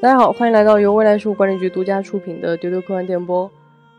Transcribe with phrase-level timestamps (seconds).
[0.00, 3.50] 大家好，欢迎来到由未来事务管理局独家出品的丢丢科幻电波，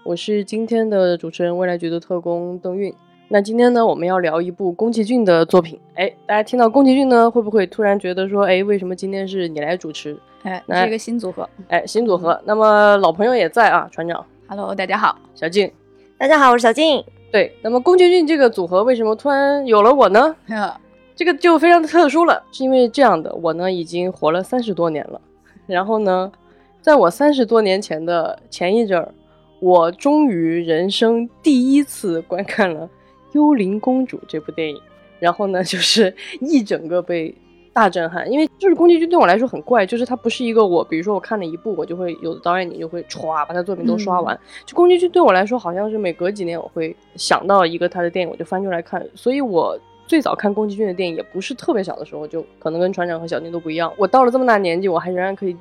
[0.06, 2.94] 我是今天的主持人，未来局的特工邓韵。
[3.28, 5.78] 那今天呢，我们要聊一部宫崎骏的作品。
[5.96, 10.18] 哎，大家听到宫崎骏呢，会不会突然觉得说，哎，为什么今天是你来主持？
[10.44, 11.48] 哎，来是一个新组合。
[11.68, 12.40] 哎，新组合。
[12.46, 15.18] 那么老朋友也在啊，船长，Hello，大家好。
[15.36, 15.70] 小静。
[16.18, 17.04] 大家好，我是小静。
[17.30, 20.34] 对，那么宫崎骏这个组合为什么突然有了我呢？
[21.14, 25.20] 这个就非常的特殊了，是因为这样的，我呢已经活了三十多年了，
[25.70, 26.32] 然后呢，
[26.82, 29.14] 在我三十多年前的前一阵儿，
[29.60, 32.88] 我终于人生第一次观看了
[33.34, 34.82] 《幽灵公主》这部电影，
[35.20, 37.34] 然后呢，就是一整个被
[37.72, 49.80] 大震撼，因为就是宫崎骏对我来说很怪，就是他不是一个我，比如说我看了一部，我就会有的导演你就会歘把他作品都刷完，就宫崎骏对我来说好像是每隔几年我会想到一个他的电影，我就翻出来看，所以我。
[50.10, 53.94] 最早看宫崎骏的电影也不是特别小的时候，就可能跟船长和小静都不一样。
[53.96, 55.56] 我到了这么大年纪，我还仍然可以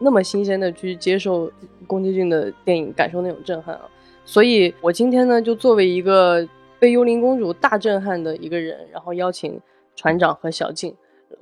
[0.00, 1.48] 那么新鲜的去接受
[1.86, 3.82] 宫崎骏的电影，感受那种震撼啊！
[4.24, 6.44] 所以，我今天呢，就作为一个
[6.80, 9.60] 被幽灵公主大震撼的一个人，然后邀请
[9.94, 10.92] 船长和小静，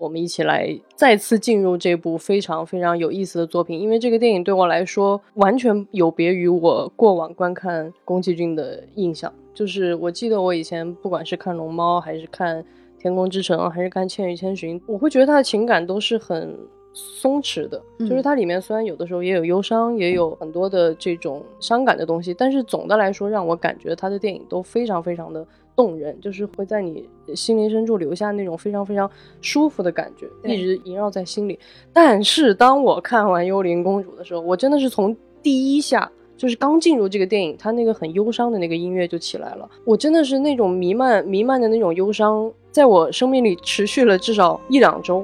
[0.01, 3.79] 我们一起来再次进入这部非常非常有意思的作品。
[3.79, 9.33] 因为这个电影对我来说，完全有别于我过往观看宫崎骏的印象。
[9.53, 12.63] 就是我记得我以前不管是看《龙猫》还是看
[12.99, 16.57] 《天空之城》还是看《千与千寻》，我会觉得他的情感都是很
[16.95, 17.81] 松弛的。
[17.99, 25.47] 就是它里面虽然有的时候也有忧伤，也有很多的这种伤感的东西，但是总的来说让我感觉他的电影都非常非常的
[25.81, 31.59] 动人，就是会在你心灵深处留下那种非常非常舒服的感觉，一直萦绕在心里。
[31.91, 36.11] 但是当我看完《幽灵公主》的时候，我真的是从第一下。
[36.37, 45.23] 就是刚进入这个电影，它那个很忧伤的那个音乐就起来了，我真的是那种弥漫弥漫的那种忧伤，在我生命里持续了至少一两周。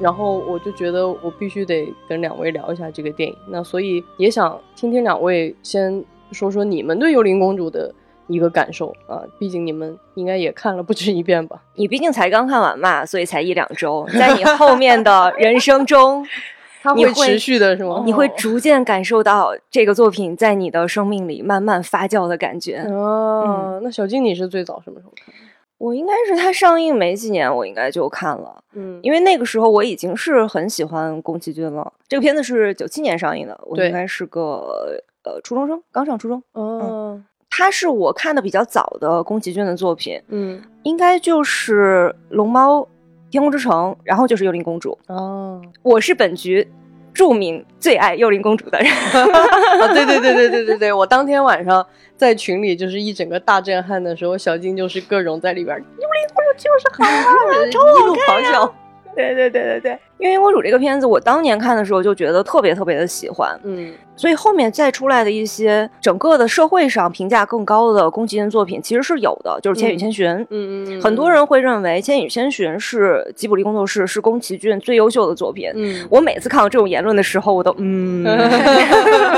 [0.00, 7.94] 然后我就觉得我必须得跟两位聊一下这个电影，那所以也想听听两位先说说你们对《幽灵公主》的。
[8.28, 11.62] 一个感受啊，毕竟你们应该也看了不止一遍吧？
[11.76, 16.26] 你毕竟才刚看完嘛，所以才一两周，在你后面的人生中，
[16.82, 18.02] 它会持续的是吗？
[18.04, 22.78] 你会逐渐感受到这个作品在你的生命里慢慢发酵的感觉。
[22.88, 25.32] 哦，那小静你是最早什么时候看？
[25.78, 28.62] 我应该是它上映没几年，我应该就看了。
[28.74, 31.92] 嗯，因为那个时候我已经是很喜欢宫崎骏了。
[32.08, 36.42] 这个片子是九七年上映的，我应该是个呃初中生，刚上初中。
[36.52, 37.22] 哦。
[37.48, 42.80] 它是我看的比较早的宫崎骏的作品，嗯，应该就是《龙猫》
[43.30, 44.98] 《天空之城》，然后就是《幽灵公主》。
[45.14, 46.68] 哦，我是本局
[47.16, 48.92] 著名最爱幽灵公主的人。
[48.92, 51.84] 啊，对对对对对对对，我当天晚上
[52.14, 58.70] 在群里就是一整个大震撼的时候，小金就是各种在里边，幽灵公主就是好啊，超好看呀！
[59.14, 78.24] 对对对对对，《幽灵公主》这个片子，我当年看的时候就觉得特别特别的喜欢，嗯，所以后面再出来的一些整个的社会上评价更高的宫崎骏作品其实是有的，就是《千与千寻》，嗯嗯，很多人会认为《千与千寻》是吉卜力工作室是宫崎骏最优秀的作品，嗯，我每次看到这种言论的时候，我都嗯，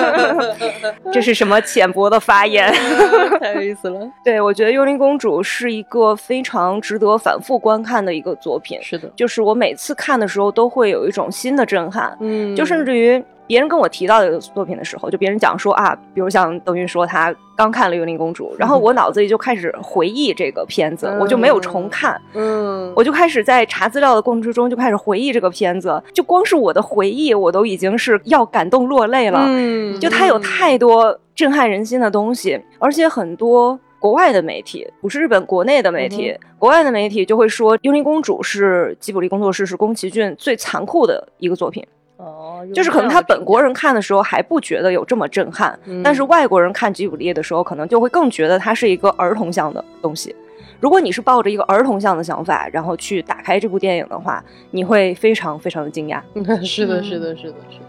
[1.12, 2.72] 这是什么浅薄的发言？
[3.40, 4.08] 太有意思了。
[4.22, 33.78] 对，我觉得《幽灵公主》是一个非常值得反复观看的一个作品，是的，就是我每次看的时候都会有一种新的震撼，嗯，就甚至于别人跟我提到这个作品的时候，就别人讲说啊，比如像邓云说他刚看了《幽灵公主》，然后我脑子里就开始回忆这个片子，我就没有重看，嗯，我就开始在查资料的过程之中就开始回忆这个片子，就光是我的回忆，我都已经是要感动落泪了，嗯，就它有太多震撼人心的东西，而且很多。
[33.98, 41.84] 国外的媒体不是日本国内的媒体，嗯、国外的媒体就会说《幽灵公主》是吉卜力工作室是宫崎骏最残酷的一个作品。
[42.16, 50.34] 哦，就是可能他本国人看的时候还不觉得有这么震撼，嗯、但是外国人看吉卜力的时候，可能就会更觉得它是一个儿童向的东西。
[50.80, 56.20] 如果你是抱着一个儿童向的想法，然后去打开这部电影的话，你会非常非常的惊讶。
[56.64, 57.87] 是的，是的，是的，是的。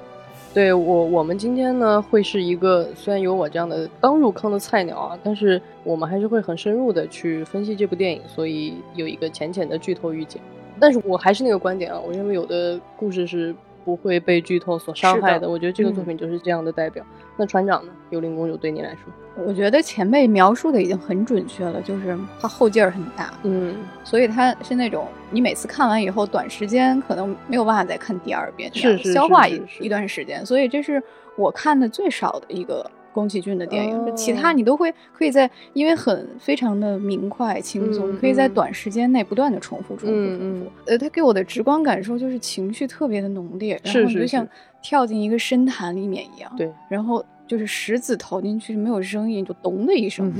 [0.52, 10.42] 对我，我们今天呢会是一个虽然有我这样的刚入坑的菜鸟啊，但是我们还是会很深入的去分析这部电影，所以有一个浅浅的剧透预警。
[10.80, 15.42] 但是我还是那个观点啊，我认为有的故事是不会被剧透所伤害的。
[15.42, 17.04] 的我觉得这个作品就是这样的代表。
[17.10, 17.92] 嗯、那船长呢？
[18.10, 30.44] 幽灵公主对你来说，我觉得前辈描述的已经很准确了，就是它后劲儿很大，嗯，所以它是那种你每次看完以后，短时间可能没有办法再看第二遍，是是消化一是是一段时间。
[30.44, 31.02] 所以这是
[31.36, 40.72] 我看的最少的一个宫崎骏的电影，其他你都会可以在，因为很非常的明快轻松，可以在短时间内不断的重复重复重复。
[40.86, 44.48] 呃，他给我的直观感受就是情绪特别的浓烈，然后你就像
[44.82, 46.52] 跳进一个深潭里面一样。
[46.56, 50.34] 对，然后就是石子投进去没有声音，就咚的一声，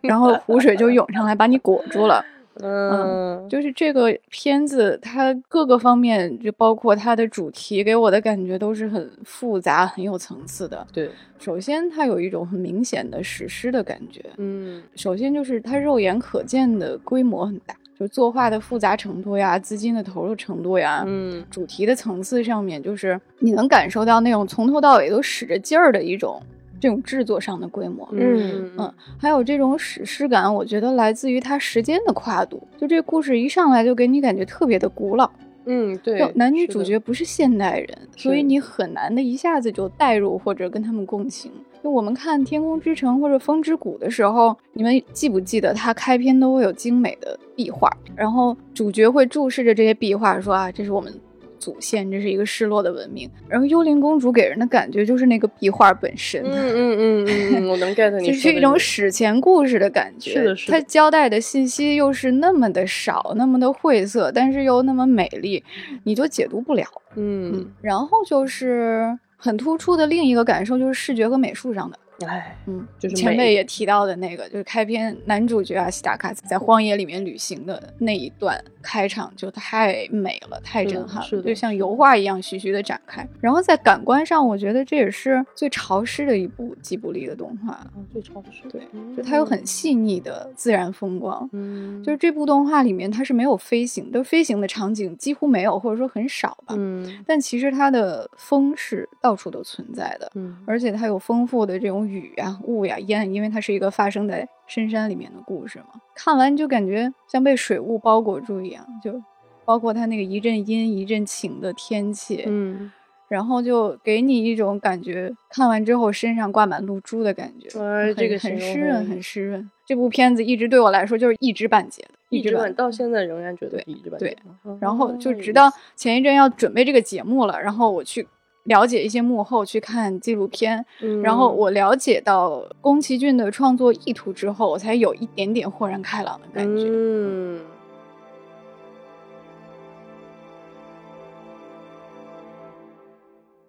[0.00, 2.24] 然后湖水就涌上来把你裹住了。
[2.62, 10.86] 嗯，就是这个片子，它各个方面，就包括它的主题，给我的感觉都是很复杂、很有层次的。
[10.92, 14.24] 对，首先它有一种很明显的史诗的感觉。
[14.38, 26.40] 嗯，首先就是它肉眼可见的规模很大，就作画的复杂程度呀、资金的投入程度呀，嗯，主题的层次上面，就是你能感受到那种从头到尾都使着劲儿的一种。
[26.80, 32.60] 这种制作上的规模，嗯嗯，还有这种史诗感，我觉得来自于它时间的跨度。
[32.78, 35.30] 就这故事一上来就给你感觉特别的古老，
[35.66, 41.52] 嗯，对，男女主角不是现代人，所以你很难的一下子就代入或者跟他们共情。
[41.82, 51.12] 就我们看《天空之城》或者《风之谷》的时候，你们记不记得它开篇都会有精美的壁画，然后主角会注视着这些壁画说啊，这是我们。
[51.60, 53.30] 祖先，这是一个失落的文明。
[53.46, 56.42] 然后幽灵公主给人的感觉就是那个壁画本身。
[56.42, 58.26] 嗯嗯嗯嗯，我能 get 你。
[58.26, 60.32] 就是一种史前故事的感觉。
[60.32, 60.80] 是的，是的。
[60.80, 65.62] 它交代的信息又是那么的少，那么的晦涩，但是又那么美丽，
[66.04, 66.84] 你就解读不了。
[67.14, 67.70] 嗯。
[67.80, 71.98] 然后就是很突出的另一个感受，就是视觉和美术上的。
[72.26, 83.26] 哎，嗯，就是前辈也提到的那个，就是开篇男主角阿西达卡在荒野里面旅行的那一段开场就太美了，太震撼了，就像油画一样徐徐的展开。
[83.40, 87.78] 然后在感官上，我觉得这也是最潮湿的一部吉卜力的动画，
[88.12, 88.68] 最潮湿。
[88.68, 88.82] 对，
[89.16, 91.48] 就它有很细腻的自然风光。
[91.52, 96.74] 嗯，就是这部动画里面它是没有飞行的，飞行的场景几乎没有，或者说很少吧。
[96.76, 100.30] 嗯，但其实它的风是到处都存在的。
[100.34, 102.00] 嗯，而且它有丰富的这种。
[102.10, 106.00] 雨呀，雾呀，烟，因为它是一个发生在深山里面的故事嘛。
[106.14, 109.20] 看完就感觉像被水雾包裹住一样，就
[109.64, 112.92] 包括它那个一阵阴一阵晴的天气，嗯，
[113.28, 119.70] 然后就给你一种感觉，看完之后身上挂满露珠的感觉，哎，这个很湿润，很湿润。
[119.84, 124.36] 这部片子一直对我来说就是一知半解的，一知半到现在仍然觉得一知半解。
[124.62, 128.28] 对，然后就直到前一阵要准备这个节目了，然后我去。
[128.64, 130.84] 了解一些幕后，去看纪录片，
[131.22, 136.84] 然后我了解到宫崎骏的创作意图之后，我才有一点点豁然开朗的感觉。
[136.86, 137.60] 嗯，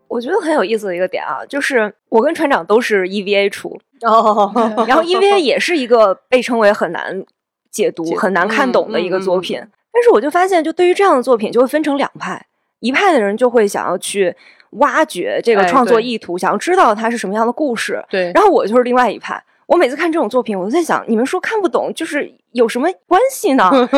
[0.09, 4.51] 我觉得很有意思的一个点啊，就是我跟船长都是 EVA 出哦，
[4.85, 7.23] 然后 EVA 也是一个被称为很难
[7.71, 9.57] 解读、很难看懂的一个作品，
[9.91, 12.45] 但是我就发现，就对于这样的作品，就会分成两派，
[12.81, 14.35] 一派的人就会想要去。
[14.71, 18.03] 挖掘这个创作意图，想要知道它是什么样的故事。
[18.09, 19.43] 对，然后我就是另外一派。
[19.67, 23.69] 我每次看这种作品，我都在想，你们说看不懂，就是有什么关系呢？
[23.71, 23.95] 就是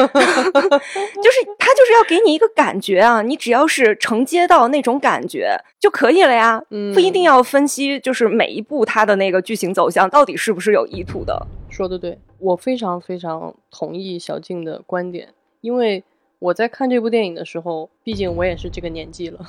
[1.58, 6.62] 他就是要给你一个感觉啊，你只要是承接到那种感觉就可以了呀，
[6.94, 11.48] 不一定要分析，就是每一步它的那个剧情走向到底是不是有意图的。
[11.72, 15.30] 说的对，我非常非常同意小静的观点，
[15.62, 16.04] 因为
[16.38, 19.40] 我在看这部电影的时候，毕竟我也是这个年纪了。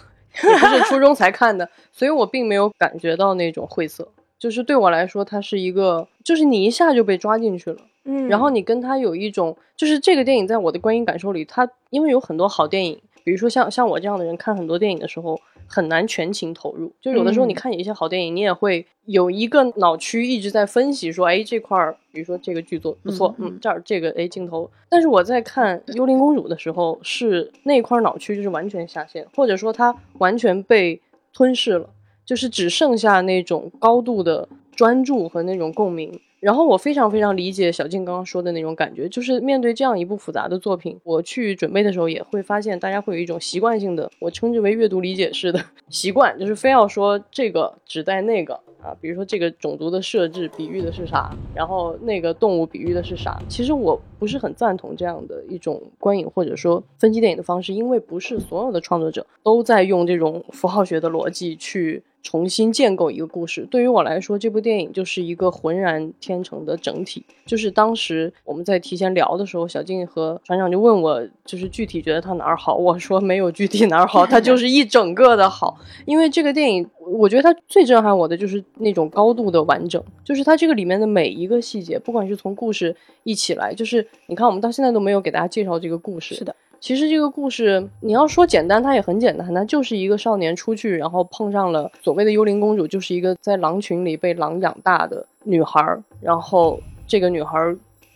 [0.43, 4.09] 也不是初中才看的，所以我并没有感觉到那种晦涩。
[4.39, 15.41] 就是对我来说，它是一个，就是你一下就被抓进去了，嗯，然后你跟他有一种，就是这个电影在我的观影感受里，它因为有很多好电影，比如说像像我这样的人看很多电影的时候。
[15.67, 24.71] 很难全情投入，就有的时候你看一些好电影，你也会有一个脑区一直在分析，说，哎，这块儿，比如说这个剧作不错，嗯，这儿这个哎镜头。
[24.89, 31.01] 但是我在看《幽灵公主》的时候，是那块脑区就是完全下线，或者说它完全被
[31.33, 31.91] 吞噬了，
[32.25, 36.21] 就是只剩下那种高度的专注和那种共鸣。
[36.45, 45.59] 然后我非常非常理解小静刚刚说的那种感觉，就是面对这样一部复杂的作品，我去准备的时候也会发现，大家会有一种习惯性的，我称之为阅读理解式的
[45.89, 53.41] 习惯，就是非要说这个指代那个啊，比如说这个种族的设置比喻的是啥，然后那个动物比喻的是啥。
[53.49, 62.03] 其实我不是很赞同这样的一种观影或者说分析电影的方式，因为不是所有的创作者都在用这种符号学的逻辑去。
[62.27, 67.23] 重新建构一个故事，对于我来说，这部电影就是一个浑然天成的整体。
[67.45, 72.77] 就是当时我们在提前聊的时候，小静和船长就问我，就是具体觉得它哪儿好。
[72.77, 75.77] 我说没有具体哪儿好，它就是一整个的好。
[76.07, 86.35] 因为这个电影，我觉得它最震撼我的就是那种高度的完整，就是它这个里面的每一个细节，不管是从故事一起来，就是你看我们到现在都没有给大家介绍这个故事。
[86.35, 86.55] 是的。
[86.81, 95.83] 其实这个故事你要说简单，它也很简单，它就是一个少年出去，然后碰上了所谓的幽灵公主，就是一个在狼群里被狼养大的女孩，
[96.21, 97.59] 然后这个女孩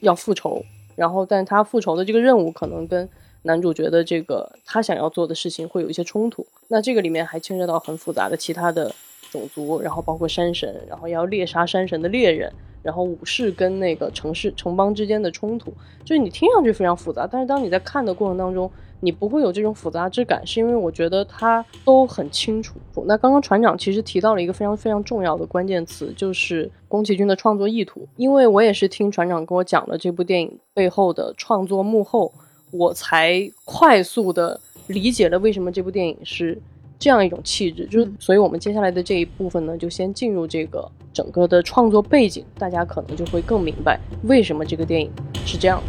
[0.00, 0.62] 要复仇，
[0.96, 3.08] 然后但她复仇的这个任务可能跟
[3.48, 8.94] 男主角的这个他想要做的事情会有一些冲突，那这个里面还牵涉到很复杂的其他的
[9.32, 12.52] 种族，然后包括山神，然后要猎杀山神的猎人。
[12.80, 15.74] 然后武士跟那个城市城邦之间的冲突，
[16.04, 22.78] 就是你听上去非常复杂，但是当你在看的过程当中，你不会有这种复杂之感，是因为我觉得他都很清楚。
[23.04, 28.06] 那刚刚船长其实提到了一个非常非常重要的关键词，就是宫崎骏的创作意图。
[28.16, 32.32] 因为我也是听船长跟我讲了这部电影背后的创作幕后，
[32.70, 36.60] 我才快速的理解了为什么这部电影是。
[37.00, 45.08] 这样一种气质，就是，所以我们接下来的这一部分呢，就先进入这个整个的创作背景，大家可能就会更明白为什么这个电影
[45.46, 45.80] 是这样。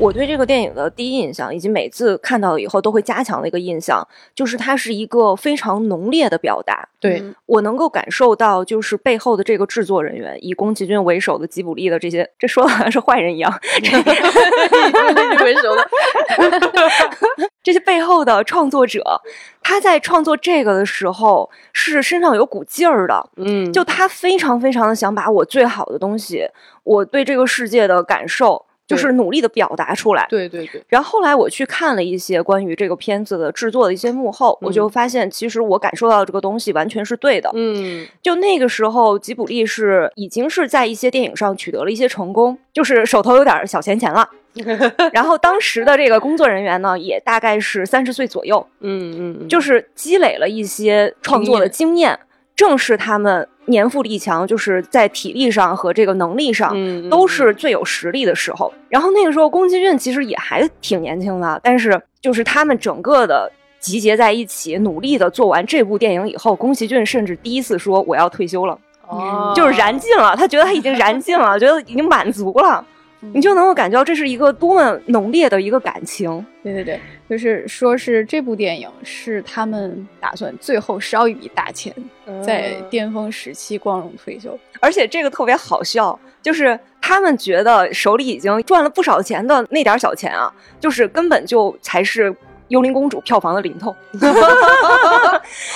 [0.00, 6.88] 我对这个电影的第一印象，以及每次看到以后都会加强的一个印象，就是它是一个非常浓烈的表达。
[7.00, 13.52] 对我能够感受到，就是背后的这个制作人员，以宫崎骏为首的吉卜力的这些，这说的好像是坏人一样。
[13.82, 15.90] 以宫崎骏为首的
[17.64, 19.02] 这些背后的创作者，
[19.60, 23.30] 他在创作这个的时候是身上有股劲儿的。
[23.36, 26.48] 嗯，就他非常非常的想把我最好的东西，
[26.84, 28.64] 我对这个世界的感受。
[28.88, 30.82] 就是努力的表达出来，对对对。
[30.88, 37.50] 然后后来我去看了一些关于这个片子的制作的一些幕后，我就发现其实我感受到这个东西完全是对的。
[37.54, 44.28] 嗯，就那个时候吉卜力是已经是在一些电影上取得了一些成功，就是手头有点小钱钱了。
[45.12, 48.66] 然后当时的这个工作人员呢，也大概是三十岁左右。
[48.80, 52.18] 嗯嗯，就是积累了一些创作的经验。
[52.58, 56.74] 正是他们年富力强，就是在体力上和这个能力上
[57.08, 58.72] 都是最有实力的时候。
[58.88, 63.48] 然后那个时候，宫崎骏其实也还挺年轻的，但是就是他们整个的
[63.78, 68.76] 集结在一起，努力的做完这部电影以后，宫崎骏甚至第一次说我要退休了，
[69.54, 72.84] 就是燃尽了，他觉得他已经燃尽了，觉得已经满足了。
[73.20, 76.44] 你就能够感觉到这是一个多么浓烈的一个感情。
[76.62, 81.94] 对对对，就是说是这部电影是他们打算最后烧一笔大钱，
[82.44, 84.58] 在巅峰时期光荣退休。
[84.80, 92.34] 而且这个特别好笑，就是他们觉得手里已经赚了不少钱的那点小钱啊，就是根本就才是。
[92.68, 93.96] 幽灵公主票房的零头，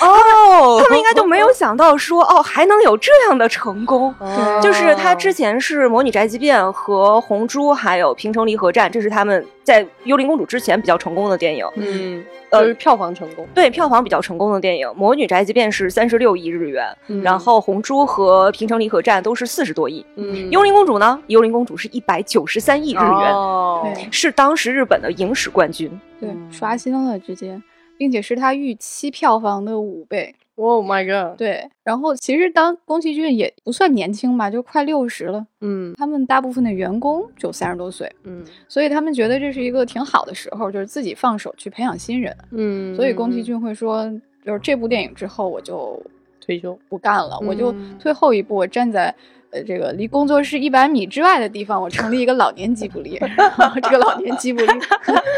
[0.01, 4.13] 哦，他们应该就没有想到说，哦，还能有这样的成功。
[4.61, 11.65] 就是他之前是《魔女宅急便》和《红猪》，还有《平城离合战》，这是他们在幽灵公主之前比较成功的电影。
[11.75, 12.23] 嗯。
[12.49, 20.05] 呃，票房成功，对票房比较成功的电影，《魔女宅急便》是三十六亿日元，然后《红猪》和《平城离合战》都是四十多亿。
[20.17, 21.19] 嗯，幽灵公主呢？
[21.29, 25.89] 幽灵公主是一百九十三亿日元，是当时日本的影史冠军。
[26.19, 27.59] 对，刷新了直接，
[27.97, 30.35] 并且是他预期票房的五倍。
[30.55, 31.37] Oh my god！
[31.37, 35.45] 对，然后其实当宫崎骏也不算年轻吧，就快六十了。
[35.61, 38.11] 嗯，他们大部分的员工就三十多岁。
[38.23, 42.35] 嗯，所以他们觉得这是一个挺好的时候，就是自己放手去培养新人。
[42.51, 44.03] 嗯，所以宫崎骏会说，
[44.45, 46.01] 就是这部电影之后我就
[46.39, 49.13] 退休不干了，我就退后一步，我站在。
[49.53, 53.19] 呃，这个离工作室一百米之外的地方，我成立一个老年吉卜力。
[53.83, 54.67] 这个老年吉卜力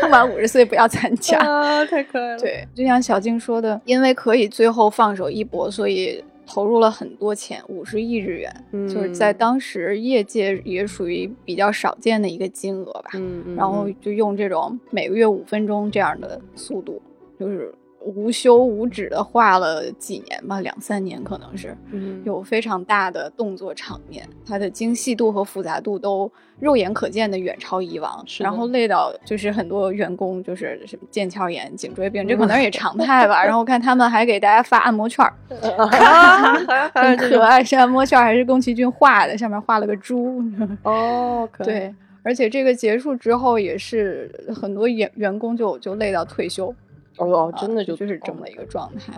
[0.01, 1.37] 不满五十岁不要参加，
[1.85, 2.39] 太可爱了。
[2.39, 13.11] 对，就像小静说的，因为可以最后放手一搏，所以投入了很多钱，五十亿日元，就是在当时业界也属于比较少见的一个金额吧。
[13.57, 17.01] 然后就用这种每个月五分钟这样的速度，
[17.37, 17.73] 就是。
[18.05, 21.75] 无休无止的画了几年吧，两三年可能是，
[22.23, 28.23] 有非常大的动作场面，它的精细度和复杂度都肉眼可见的远超以往。
[28.39, 33.43] 然后累到就是很多员工就是什么腱鞘炎、颈椎病，这可能也常态吧。
[33.43, 35.33] 然后看他们还给大家发按摩券儿，
[36.93, 39.35] 很可爱，是按摩券还是宫崎骏画的？
[39.35, 40.43] 上面画了个猪。
[40.83, 46.73] 哦，对，而且这个结束之后也是很多员员工就就累到退休。
[47.17, 49.13] 哦哦，真的就就是这么一个状态。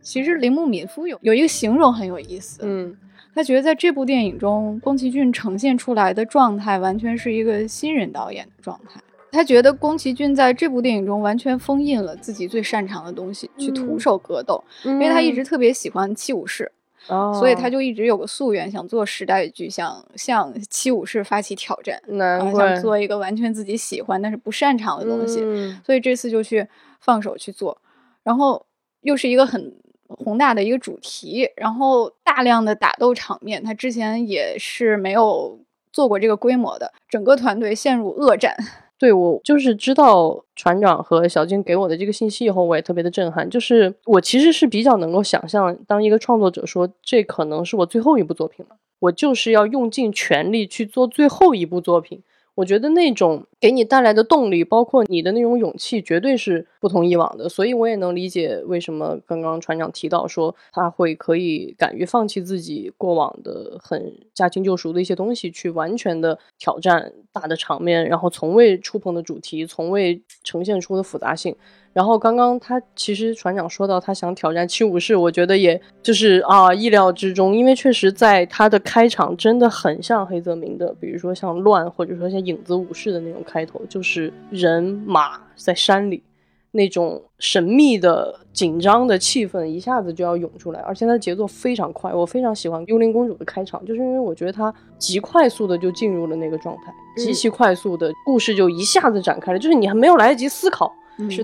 [0.00, 2.96] 其实铃木敏夫有有一个形容很有意思，嗯，
[3.34, 9.00] 他觉得在这部电影中，宫崎骏呈现出来的状态完全是一个新人导演的状态。
[9.32, 15.44] 他觉得宫崎骏在这部电影中完全封印了自己最擅长的东西，去徒手格斗，因为他一直。
[15.44, 16.72] 特别喜欢七武士，
[17.06, 25.40] 所以他就一直有个夙愿，想做时代剧，想向七武士发起挑战，然后想做一个完全自己喜欢但是不擅长的东西，
[25.84, 26.66] 所以这次就去。
[27.00, 27.78] 放手去做，
[28.22, 28.66] 然后
[29.00, 29.74] 又是一个很
[30.06, 35.58] 宏大的一个主题，然后大量的打斗场面，他之前也是没有
[35.92, 38.54] 做过这个规模的，整个团队陷入恶战。
[38.98, 43.48] 对我就是知道船长和小金给我的这个信息以后，我也特别的震撼。
[43.48, 52.22] 就是我其实是比较能够想象，当一个创作者说这可能是我最后一部作品了，我就是要用尽全力去做最后一部作品。
[52.60, 57.48] 我觉得那种给你带来的动力，包括你的那种勇气，绝对是不同以往的。
[57.48, 71.56] 所以我也能理解为什么刚刚船长提到说他会可以敢于放弃自己过往的很驾轻就熟的一些东西，去完全的挑战大的场面，然后从未触碰的主题，从未呈现出的复杂性。
[71.92, 86.22] 然后刚刚他其实船长说到他想挑战七武士，我觉得也就是啊意料之中，因为确实在他的开场真的很像黑泽明的，比如说像乱或者说像影子武士的那种开头，就是人马在山里
[86.70, 100.94] 那种神秘的紧张的气氛一下子就要涌出来，而且它的节奏非常快，我非常喜欢幽灵公主的开场，就是因为我觉得它极快速的就进入了那个状态，极其快速的故事就一下子展开了，就是你还没有来得及思考。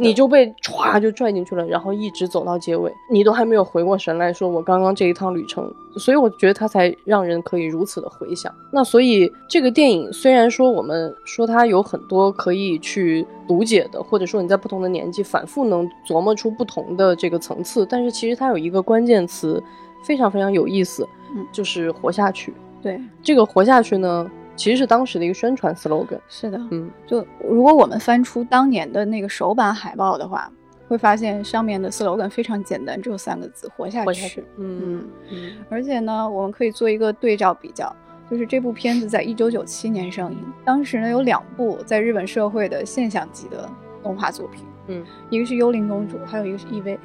[0.00, 8.52] 你就被歘就拽进去了，然后一直走到结尾，你都还没有回过神来说，我刚刚这一趟旅程，所以我觉得它才让人可以如此的回想。
[8.73, 19.62] 那所以这个电影虽然说我们说它有很多可以去读解的，或者说你在不同的年纪反复能琢磨出不同的这个层次，但是其实它有一个关键词
[20.04, 21.06] 非常非常有意思，
[21.52, 22.52] 就是活下去。
[22.83, 24.30] 对这个活下去呢。
[24.57, 26.19] 其实是当时的一个宣传 slogan。
[26.29, 30.51] 是的，嗯，就如果我们翻出当年的那个首版海报的话，
[30.89, 34.45] 会发现上面的 slogan 非常简单，只有三个字：活下去。
[34.57, 35.53] 嗯嗯。
[35.69, 37.95] 而且呢，我们可以做一个对照比较，
[38.31, 43.69] 就是这部片子在一九九七年上映，当时呢有两部在日本社会的现象级的
[44.03, 46.99] 动画作品，嗯，一个是《幽灵公主》，还有一个是 EVA。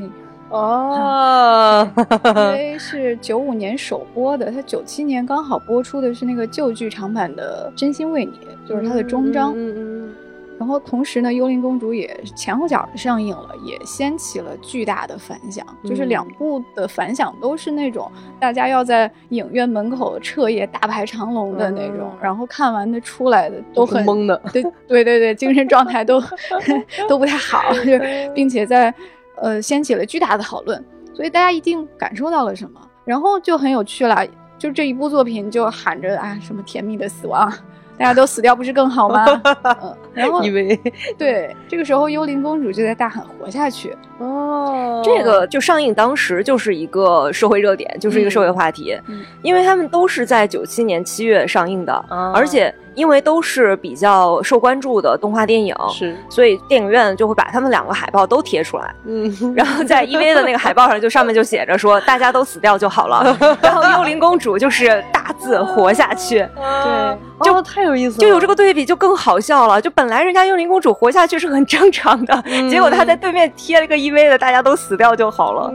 [0.52, 1.90] 哦，
[2.26, 8.34] 因为是九五年首播的，它九七年刚好播出的是那个旧剧场版的《真心为你》，
[8.70, 9.54] 就是它的终章。
[9.56, 10.16] 嗯嗯。
[10.60, 15.66] 然后同时呢，《幽灵公主》也前后脚的上映了，也掀起了巨大的反响。
[15.84, 24.40] 就是两部的反响都是那种大家要在影院门口彻夜大排长龙的那种，然后看完的出来的都很懵的。
[24.54, 26.22] 对对对对，精神状态都
[27.10, 27.92] 都不太好， 就
[28.36, 28.94] 并且在。
[29.42, 30.82] 呃，掀起了巨大的讨论，
[31.14, 34.26] 所以大家一定感受到了什么，然后就很有趣了。
[34.58, 37.52] 就这一部作品就喊着啊，什么甜蜜的死亡，
[37.98, 39.26] 大家都死掉不是更好吗？
[39.64, 40.80] 嗯，然后 以为
[41.18, 43.98] 对，这个时候幽灵公主就在大喊活下去。
[44.20, 48.96] 哦，这个就上映当时就是一个社会热点，就是一个社会话题，
[49.42, 51.94] 因为他们都是在九七年七月上映的，
[52.36, 52.72] 而且。
[52.94, 66.48] 因为都是比较受关注的动画电影，是，所以电影院就会把他们两个海报都贴出来，嗯，然后在 EV 的那个海报上，就上面就写着说大家都死掉就好了， 然后幽灵公主就是大字活下去，
[66.84, 75.72] 对，就太有意思了，就有这个对比就更好笑了，就本来人家幽灵公主活下去是很正常的，结果她在对面贴了个 EV 的大家都死掉就好了。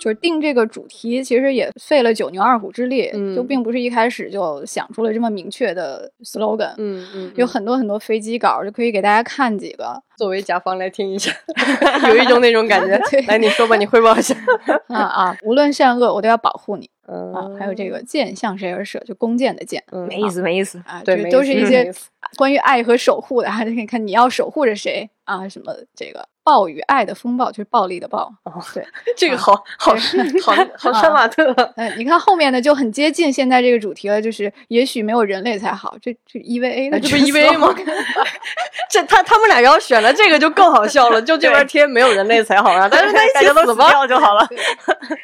[0.00, 6.72] 就是定这个主题，其实也费了九牛二虎之力，就并不是一开始就想出了这么明确的 slogan。
[6.78, 11.30] 嗯嗯，有很多很多飞机稿，就可以给大家看几个，作为甲方来听一下，
[12.08, 12.98] 有一种那种感觉。
[13.28, 14.34] 来，你说吧，你汇报一下。
[14.88, 16.88] 啊啊，无论善恶，我都要保护你。
[17.06, 18.98] 啊，还有这个箭向谁而射？
[19.00, 19.82] 就弓箭的箭。
[20.08, 21.02] 没意思，没意思啊。
[21.04, 21.92] 对，都是一些
[22.36, 25.48] 关于爱和守护的，还可以看你要守护着谁啊？
[25.48, 26.26] 什么这个。
[26.50, 28.84] 暴与爱的风暴就是暴力的暴哦，对，
[29.16, 29.94] 这个好好
[30.42, 31.52] 好 好杀马特。
[31.76, 35.96] 嗯，你看后面的就很接近现在这个主题了，就是也许没有人类才好。
[36.02, 37.72] 这这 EVA 的，这不 EVA 吗？
[38.90, 44.48] 这他他们俩要选了这个就更好笑了，就这边贴没有人类才好啊，但是大家都死掉就好了。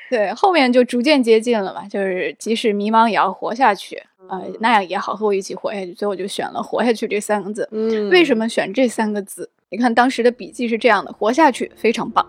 [0.09, 3.97] 对，后面就逐渐接近了嘛，就是即使迷茫也要活下去
[4.29, 5.93] 啊，那样也好，和我一起活下去。
[5.95, 7.69] 所以我就选了“活下去”这三个字。
[7.73, 9.51] 嗯，为什么选这三个字？
[9.69, 12.25] 你看当时的笔记是这样的：活下去非常棒，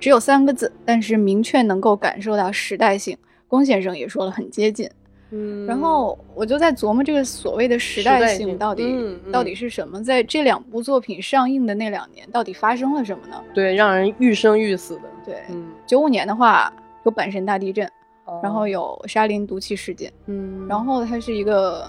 [0.00, 3.16] 只有三个字，但是明确能够感受到时代性。
[3.46, 4.88] 龚先生也说了很接近，
[5.30, 10.02] 嗯，然后我就在琢磨这个所谓的时代性到底到底是什么？
[10.02, 13.42] 在这两部作品上映的那两年，到底发生了什么呢？
[13.54, 15.02] 对，让人欲生欲死的。
[15.24, 15.36] 对，
[15.86, 16.72] 九五年的话
[17.04, 17.88] 有阪神大地震，
[18.42, 21.88] 然后有沙林毒气事件，嗯，然后它是一个。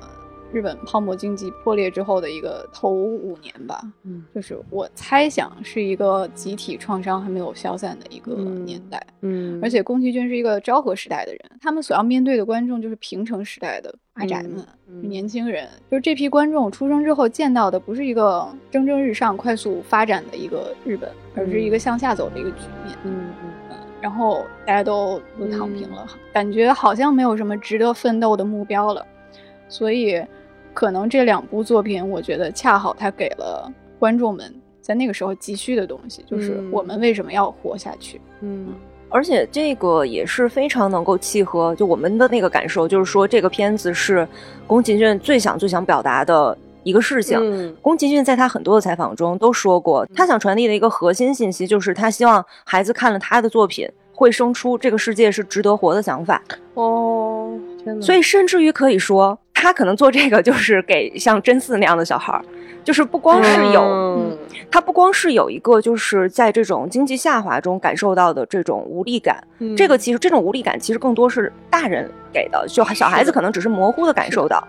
[0.51, 14.65] 日本泡沫经济破裂之后的一个头五年吧，嗯，就是我猜想是一个集体创伤还没有消散的一个年代，嗯，而且宫崎骏是一个昭和时代的人，他们所要面对的观众就是平成时代的阿宅们，
[15.01, 23.11] 年轻人，就是这批观众出生之后见到的不是一个蒸蒸日上、快速发展的一个日本，而是一个向下走的一个局面，嗯。
[23.13, 23.51] 嗯。
[23.69, 29.05] 嗯，然后大家都都躺平了，感觉好像没有什么值得奋斗的目标了，
[29.69, 30.21] 所以。
[30.73, 38.19] 可能这两部作品，我觉得恰好它给了观众们在那个时候急需的东西，就是我们为什么要活下去。
[38.39, 38.73] 嗯，
[39.09, 44.27] 而且这个也是非常能够契合就我们的那个感受，就是说这个片子是
[44.65, 47.75] 宫崎骏最想最想表达的一个事情。
[47.81, 56.41] 宫崎骏在他很多的采访中都说过，他想传递的一个核心信息就是他希望孩子看了他的作品会生出这个世界是值得活的想法。
[56.75, 57.51] 哦，
[57.83, 58.01] 天哪！
[58.03, 59.37] 所以甚至于可以说。
[59.61, 62.43] 他可能做这个就是给像真嗣那样的小孩儿，
[62.83, 64.35] 就是不光是有，嗯
[64.71, 69.43] 他不光是有一个就是在这种经济下滑中感受到的这种无力感，
[69.77, 74.67] 这个其实这种无力感其实更多是大人给的，就小孩子可能只是模糊的感受到。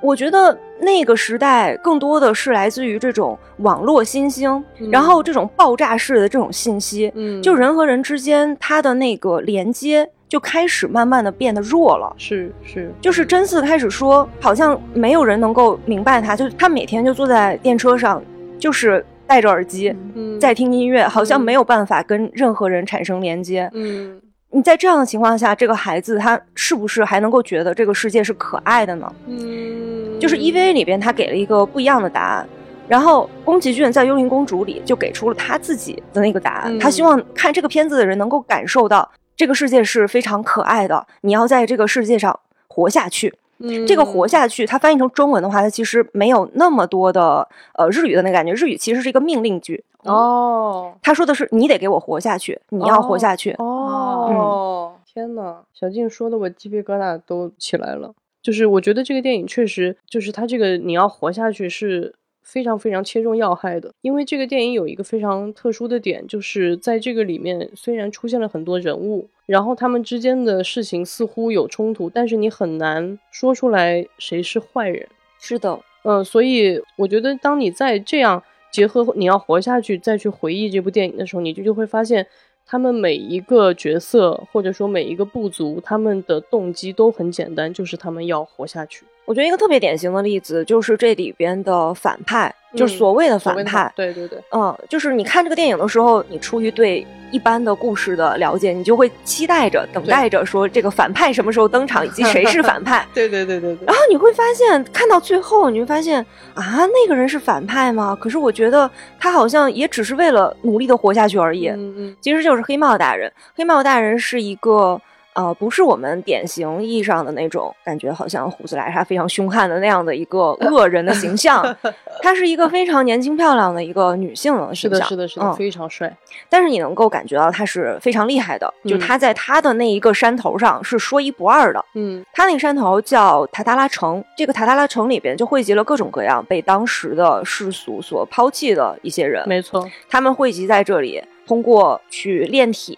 [0.00, 4.62] 我觉得那个时代更多的是来自于这种网络新兴，
[4.92, 7.12] 然后这种爆炸式的这种信息，
[7.42, 10.08] 就人和人之间他的那个连接。
[10.30, 18.22] 就开始慢慢的变得弱了，是是，就是真嗣开始说，好像没有人能够明白他，就是他每天就坐在电车上，
[18.56, 19.92] 就是戴着耳机
[20.40, 23.68] 在听音乐，好像没有办法跟任何人产生连接。
[23.72, 29.12] 嗯，你在这样的情况下，这个孩子他是不是还能够觉得这个世界是可爱的呢？
[29.26, 32.48] 嗯，就是 EVA 里边他给了一个不一样的答案，
[32.86, 39.10] 然后宫崎骏在《幽灵公主》里就给出了他自己的那个答案，他希望看这个片子的人能够感受到。
[39.40, 43.32] 这个世界是非常可爱的，你要在这个世界上活下去。
[43.56, 48.52] 嗯，这个活下去，它翻译成中文的话，它其实没有那么多的呃日语的那感觉。
[48.52, 50.92] 日语其实是一个命令句哦。
[51.00, 53.52] 他说的是你得给我活下去，你要活下去。
[53.52, 58.12] 哦，天哪，小静说的我鸡皮疙瘩都起来了。
[58.42, 62.14] 就是我觉得这个电影确实，就是它这个你要活下去是。
[62.50, 75.06] 非常非常切中要害的，因为这个电影有一个非常特殊的点，就是在这个里面虽然出现了很多人物，然后他们之间的事情似乎有冲突，但是你很难说出来谁是坏人。
[75.38, 82.26] 是的，嗯，所以我觉得当你在这样结合你要活下去再去回忆这部电影的时候，你就就会发现。
[82.66, 89.04] 他们每一个角色，或者说每一个部族，他们的动机都很简单，就是他们要活下去。
[89.24, 92.54] 我觉得一个特别典型的例子就是这里边的反派。
[92.74, 103.06] 就是所谓的反派，对对对，嗯，就是你看这个电影的时候，你出于对一般的故事的了解，你就会期待着、等待着说这个反派什么时候登场，以及谁是反派。
[103.14, 103.86] 对对对对对。
[103.86, 108.16] 然后你会发现，看到最后，你会发现啊，那个人是反派吗？
[108.20, 111.68] 可是我觉得他好像也只是为了努力的活下去而已。
[111.68, 113.32] 嗯嗯，其实就是黑帽大人。
[113.56, 115.00] 黑帽大人是一个。
[115.40, 121.64] 呃，不是我们典型意义上的那种感觉，好像胡子拉碴非常凶悍的那样的一个 恶人的形象。
[122.20, 126.14] 她是一个非常年轻漂亮的一个女性的形象，是的，是的，是的，非常帅。
[126.50, 131.82] 但是你能够感觉到她是非常厉害的，就她在她的那一个山头上是说一不二的。
[131.94, 139.42] 嗯，她那个山头叫塔塔拉城，这个塔塔拉城里边就汇集了各种各样被当时的世俗所抛弃的一些人。
[139.48, 142.94] 没错，他们汇集在这里，通过去炼铁、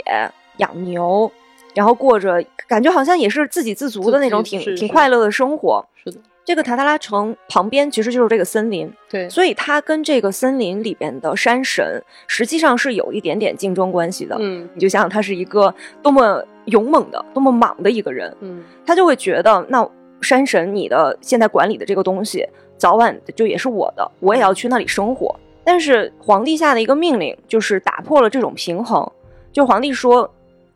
[0.57, 1.31] 养牛。
[1.75, 5.85] 然后过着感觉好像也是自给自足的那种挺挺快乐的生活。
[6.05, 8.93] 是的，这个塔塔拉城旁边其实就是这个森林。
[9.09, 14.37] 对，所以它跟这个森林里边的山神实际上是有一点点竞争关系的。
[14.41, 18.35] 嗯，你就想想他是一个多么勇猛的、多么莽的一个人。
[18.41, 19.89] 嗯，他就会觉得，那
[20.21, 25.35] 山神你的现在管理的这个东西，早晚就也是我的，我也要去那里生活。
[25.65, 29.09] 但是皇帝下的一个命令就是打破了这种平衡，
[29.53, 30.29] 就皇帝说。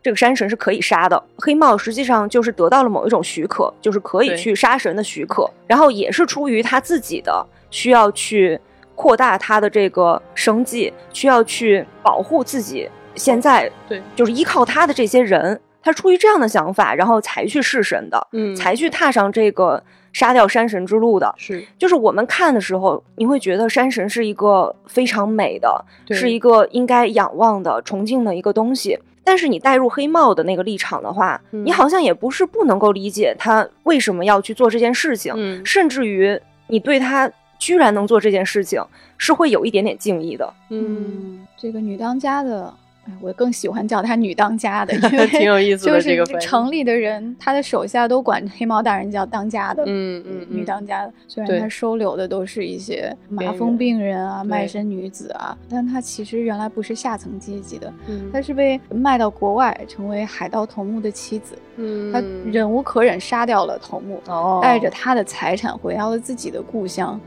[0.06, 8.56] 这个山神是可以杀的，黑帽实际上就是得到了某一种许可，就是可以去杀神的许可，然后也是出于他自己的需要去
[8.94, 12.88] 扩大他的这个生计，需要去保护自己。
[13.16, 21.34] 现在对，就是依靠他的这些人，他出于这样的想法，然后才去弑神的，嗯，才去踏上这个杀掉山神之路的。
[21.36, 28.96] 是，就是我们看的时候，你会觉得山神是一个非常美的，是一个应该仰望的、崇敬的一个东西。
[29.26, 35.34] 但是你带入黑帽的那个立场的话，你好像也不是不能够理解他为什么要去做这件事情，
[35.66, 38.80] 甚至于你对他居然能做这件事情
[39.18, 40.54] 是会有一点点敬意的。
[40.70, 42.72] 嗯，这个女当家的
[43.20, 46.00] 我更喜欢叫她女当家的， 因为挺有意思的。
[46.00, 51.12] 就是城里的人，他的手下都管黑猫大人叫当家的，嗯嗯，女当家的。
[51.26, 57.92] 虽然他收留的都是一些麻风病人啊、卖身女子啊，但他其实原来不是下层阶级的，
[58.32, 61.56] 他是被卖到国外，成为海盗头目的妻子。
[61.78, 64.20] 嗯，他忍无可忍，杀掉了头目，
[64.62, 67.20] 带着他的财产回到了自己的故乡，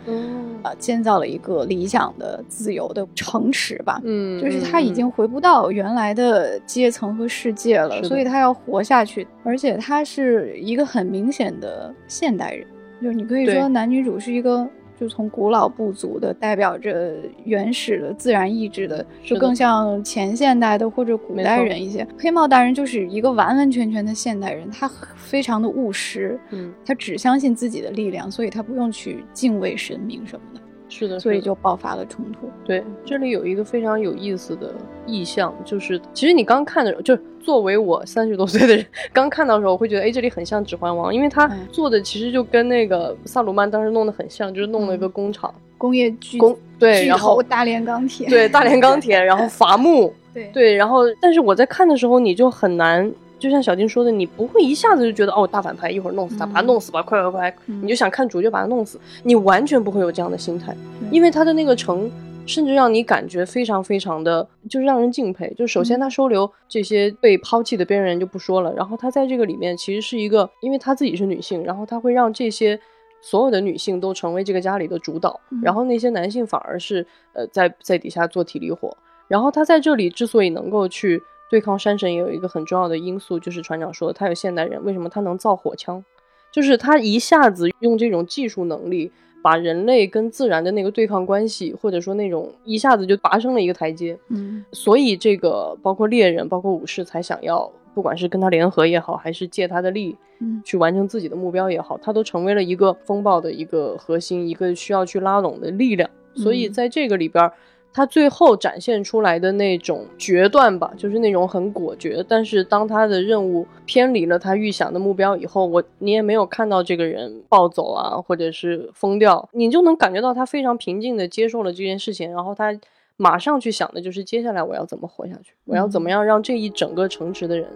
[0.63, 4.01] 啊，建造了一个理想的自由的城池吧。
[4.03, 9.27] 嗯，就是他已经回不到原来的阶层和世界了，所以他要活下去。
[9.43, 12.65] 而且他是一个很明显的现代人，
[13.01, 14.67] 就你可以说男女主是一个。
[14.99, 22.05] 就从古老部族的，代表着原始的自然意志的，就更像前现代的或者古代人一些。
[22.19, 30.58] 黑帽大人就是一个完完全全的现代人，他非常的务实，嗯，他只相信自己的力量，所以他不用去敬畏神明什么的。
[30.89, 32.49] 是的，所以就爆发了冲突。
[32.65, 34.73] 对，这里有一个非常有意思的
[35.05, 53.11] 意象，就是其实你刚看的时候，就作为我三十多岁的人，刚看到的时候，我会觉得，哎，这里很像《指环王》，因为他做的其实就跟那个萨鲁曼当时弄得很像，就是弄了一个工厂，工业巨工对，然后大连钢铁，对，大连钢 铁，然后伐木，对对，然后但是我在看的时候，你就很难。
[53.39, 57.55] 就像小金说的，你不会一下子就觉得哦，大反派一会儿弄死他，把他弄死吧，快快快！
[57.65, 60.75] 你就想看主角把他弄死，你完全不会有这样的心态，
[61.09, 62.11] 因为他的那个城，
[62.45, 65.53] 甚至让你感觉非常非常的，就是让人敬佩。
[65.57, 72.77] 就首先他收留这些被抛弃的边缘人就不说了，然后他在这个里面其实是一个，因为他自己是女性，然后他会让这些
[73.21, 78.95] 所有的女性都成为这个家里的主导，然后那些男性反而是呃在在底下做体力活。
[79.29, 81.21] 然后他在这里之所以能够去。
[81.49, 86.03] 对抗山神也有一个很重要的因素，就是船长说，他有现代人，为什么他能造火枪？
[86.51, 94.17] 就是他一下子用这种技术能力，把人类跟自然的那个对抗关系，或者说那种一下子就拔升了一个台阶。
[94.29, 106.09] 嗯，所以这个包括猎人，包括武士，才想要不管是跟他联合也好，还是借他的力，嗯，去完成自己的目标也好，他都成为了一个风暴的一个核心，一个需要去拉拢的力量。
[106.35, 107.51] 所以在这个里边。
[107.91, 112.23] 他最后展现出来的那种决断吧，就是那种很果决。
[112.27, 122.31] 但是当他的任务偏离了他预想的目标以后，我你也没有看到这个人暴走啊，或者是疯掉，你就能感觉到他非常平静的接受了这件事情。
[122.31, 122.77] 然后他
[123.17, 127.67] 马上去想的就是接下来我要怎么活下去，我要怎么样让这一整个城池的人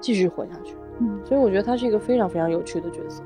[0.00, 0.74] 继续活下去。
[1.00, 3.22] 嗯，所以我觉得他是一个非常非常有趣的角色。